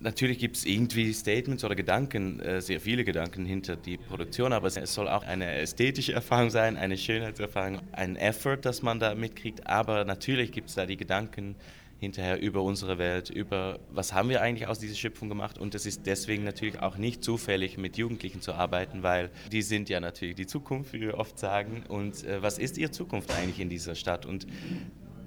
Natürlich 0.00 0.38
gibt 0.38 0.56
es 0.56 0.64
irgendwie 0.64 1.12
Statements 1.12 1.64
oder 1.64 1.74
Gedanken, 1.74 2.40
äh, 2.40 2.60
sehr 2.60 2.80
viele 2.80 3.04
Gedanken 3.04 3.44
hinter 3.44 3.76
die 3.76 3.98
Produktion, 3.98 4.52
aber 4.52 4.68
es 4.68 4.94
soll 4.94 5.08
auch 5.08 5.22
eine 5.22 5.52
ästhetische 5.56 6.12
Erfahrung 6.12 6.50
sein, 6.50 6.76
eine 6.76 6.96
Schönheitserfahrung, 6.96 7.80
ein 7.92 8.16
Effort, 8.16 8.58
das 8.62 8.82
man 8.82 8.98
da 8.98 9.14
mitkriegt. 9.14 9.66
Aber 9.66 10.04
natürlich 10.04 10.50
gibt 10.50 10.70
es 10.70 10.76
da 10.76 10.86
die 10.86 10.96
Gedanken 10.96 11.56
hinterher 12.02 12.42
über 12.42 12.62
unsere 12.62 12.98
Welt, 12.98 13.30
über 13.30 13.78
was 13.92 14.12
haben 14.12 14.28
wir 14.28 14.42
eigentlich 14.42 14.66
aus 14.66 14.80
dieser 14.80 14.96
Schöpfung 14.96 15.28
gemacht. 15.28 15.56
Und 15.56 15.72
es 15.76 15.86
ist 15.86 16.04
deswegen 16.04 16.42
natürlich 16.42 16.80
auch 16.80 16.96
nicht 16.96 17.22
zufällig, 17.22 17.78
mit 17.78 17.96
Jugendlichen 17.96 18.40
zu 18.40 18.54
arbeiten, 18.54 19.04
weil 19.04 19.30
die 19.52 19.62
sind 19.62 19.88
ja 19.88 20.00
natürlich 20.00 20.34
die 20.34 20.46
Zukunft, 20.46 20.94
wie 20.94 21.00
wir 21.02 21.18
oft 21.18 21.38
sagen. 21.38 21.84
Und 21.86 22.24
äh, 22.24 22.42
was 22.42 22.58
ist 22.58 22.76
ihre 22.76 22.90
Zukunft 22.90 23.32
eigentlich 23.32 23.60
in 23.60 23.68
dieser 23.68 23.94
Stadt? 23.94 24.26
Und 24.26 24.48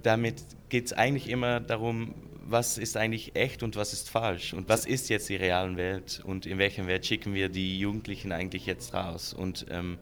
damit 0.04 0.44
geht 0.68 0.88
es 0.88 0.94
eigentlich 0.94 1.30
immer 1.30 1.62
darum, 1.62 2.14
was 2.46 2.78
ist 2.78 2.96
eigentlich 2.96 3.36
echt 3.36 3.64
und 3.64 3.76
was 3.76 3.92
ist 3.92 4.10
falsch 4.10 4.54
und 4.54 4.70
was 4.70 4.86
ist 4.86 5.10
jetzt 5.10 5.30
die 5.30 5.36
reale 5.36 5.76
Welt 5.78 6.22
und 6.24 6.46
in 6.46 6.58
welcher 6.58 6.86
Welt 6.88 7.06
schicken 7.06 7.34
wir 7.34 7.50
die 7.50 7.80
Jugendlichen 7.80 8.32
eigentlich 8.32 8.66
jetzt 8.66 8.94
raus. 8.94 9.34
Und 9.34 9.66
ähm, 9.70 9.98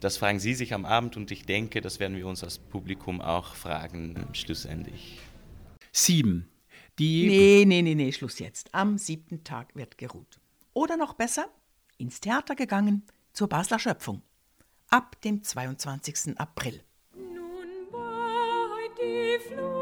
das 0.00 0.18
fragen 0.18 0.38
Sie 0.38 0.54
sich 0.54 0.74
am 0.74 0.84
Abend 0.84 1.16
und 1.16 1.30
ich 1.30 1.44
denke, 1.44 1.80
das 1.80 1.98
werden 1.98 2.16
wir 2.16 2.26
uns 2.26 2.44
als 2.44 2.58
Publikum 2.58 3.20
auch 3.20 3.54
fragen, 3.54 4.26
schlussendlich. 4.32 5.18
Sieben. 5.90 6.48
Die 6.98 7.26
nee, 7.26 7.64
nee, 7.64 7.82
nee, 7.82 7.94
nee, 7.94 8.12
Schluss 8.12 8.38
jetzt. 8.38 8.74
Am 8.74 8.98
siebten 8.98 9.44
Tag 9.44 9.74
wird 9.74 9.98
geruht. 9.98 10.40
Oder 10.74 10.96
noch 10.96 11.14
besser, 11.14 11.48
ins 11.96 12.20
Theater 12.20 12.54
gegangen, 12.54 13.04
zur 13.32 13.48
Basler 13.48 13.78
Schöpfung. 13.78 14.22
Ab 14.90 15.20
dem 15.22 15.42
22. 15.42 16.38
April. 16.38 16.82
Nun 17.14 17.90
bei 17.92 17.98
die 19.00 19.48
Flut 19.48 19.77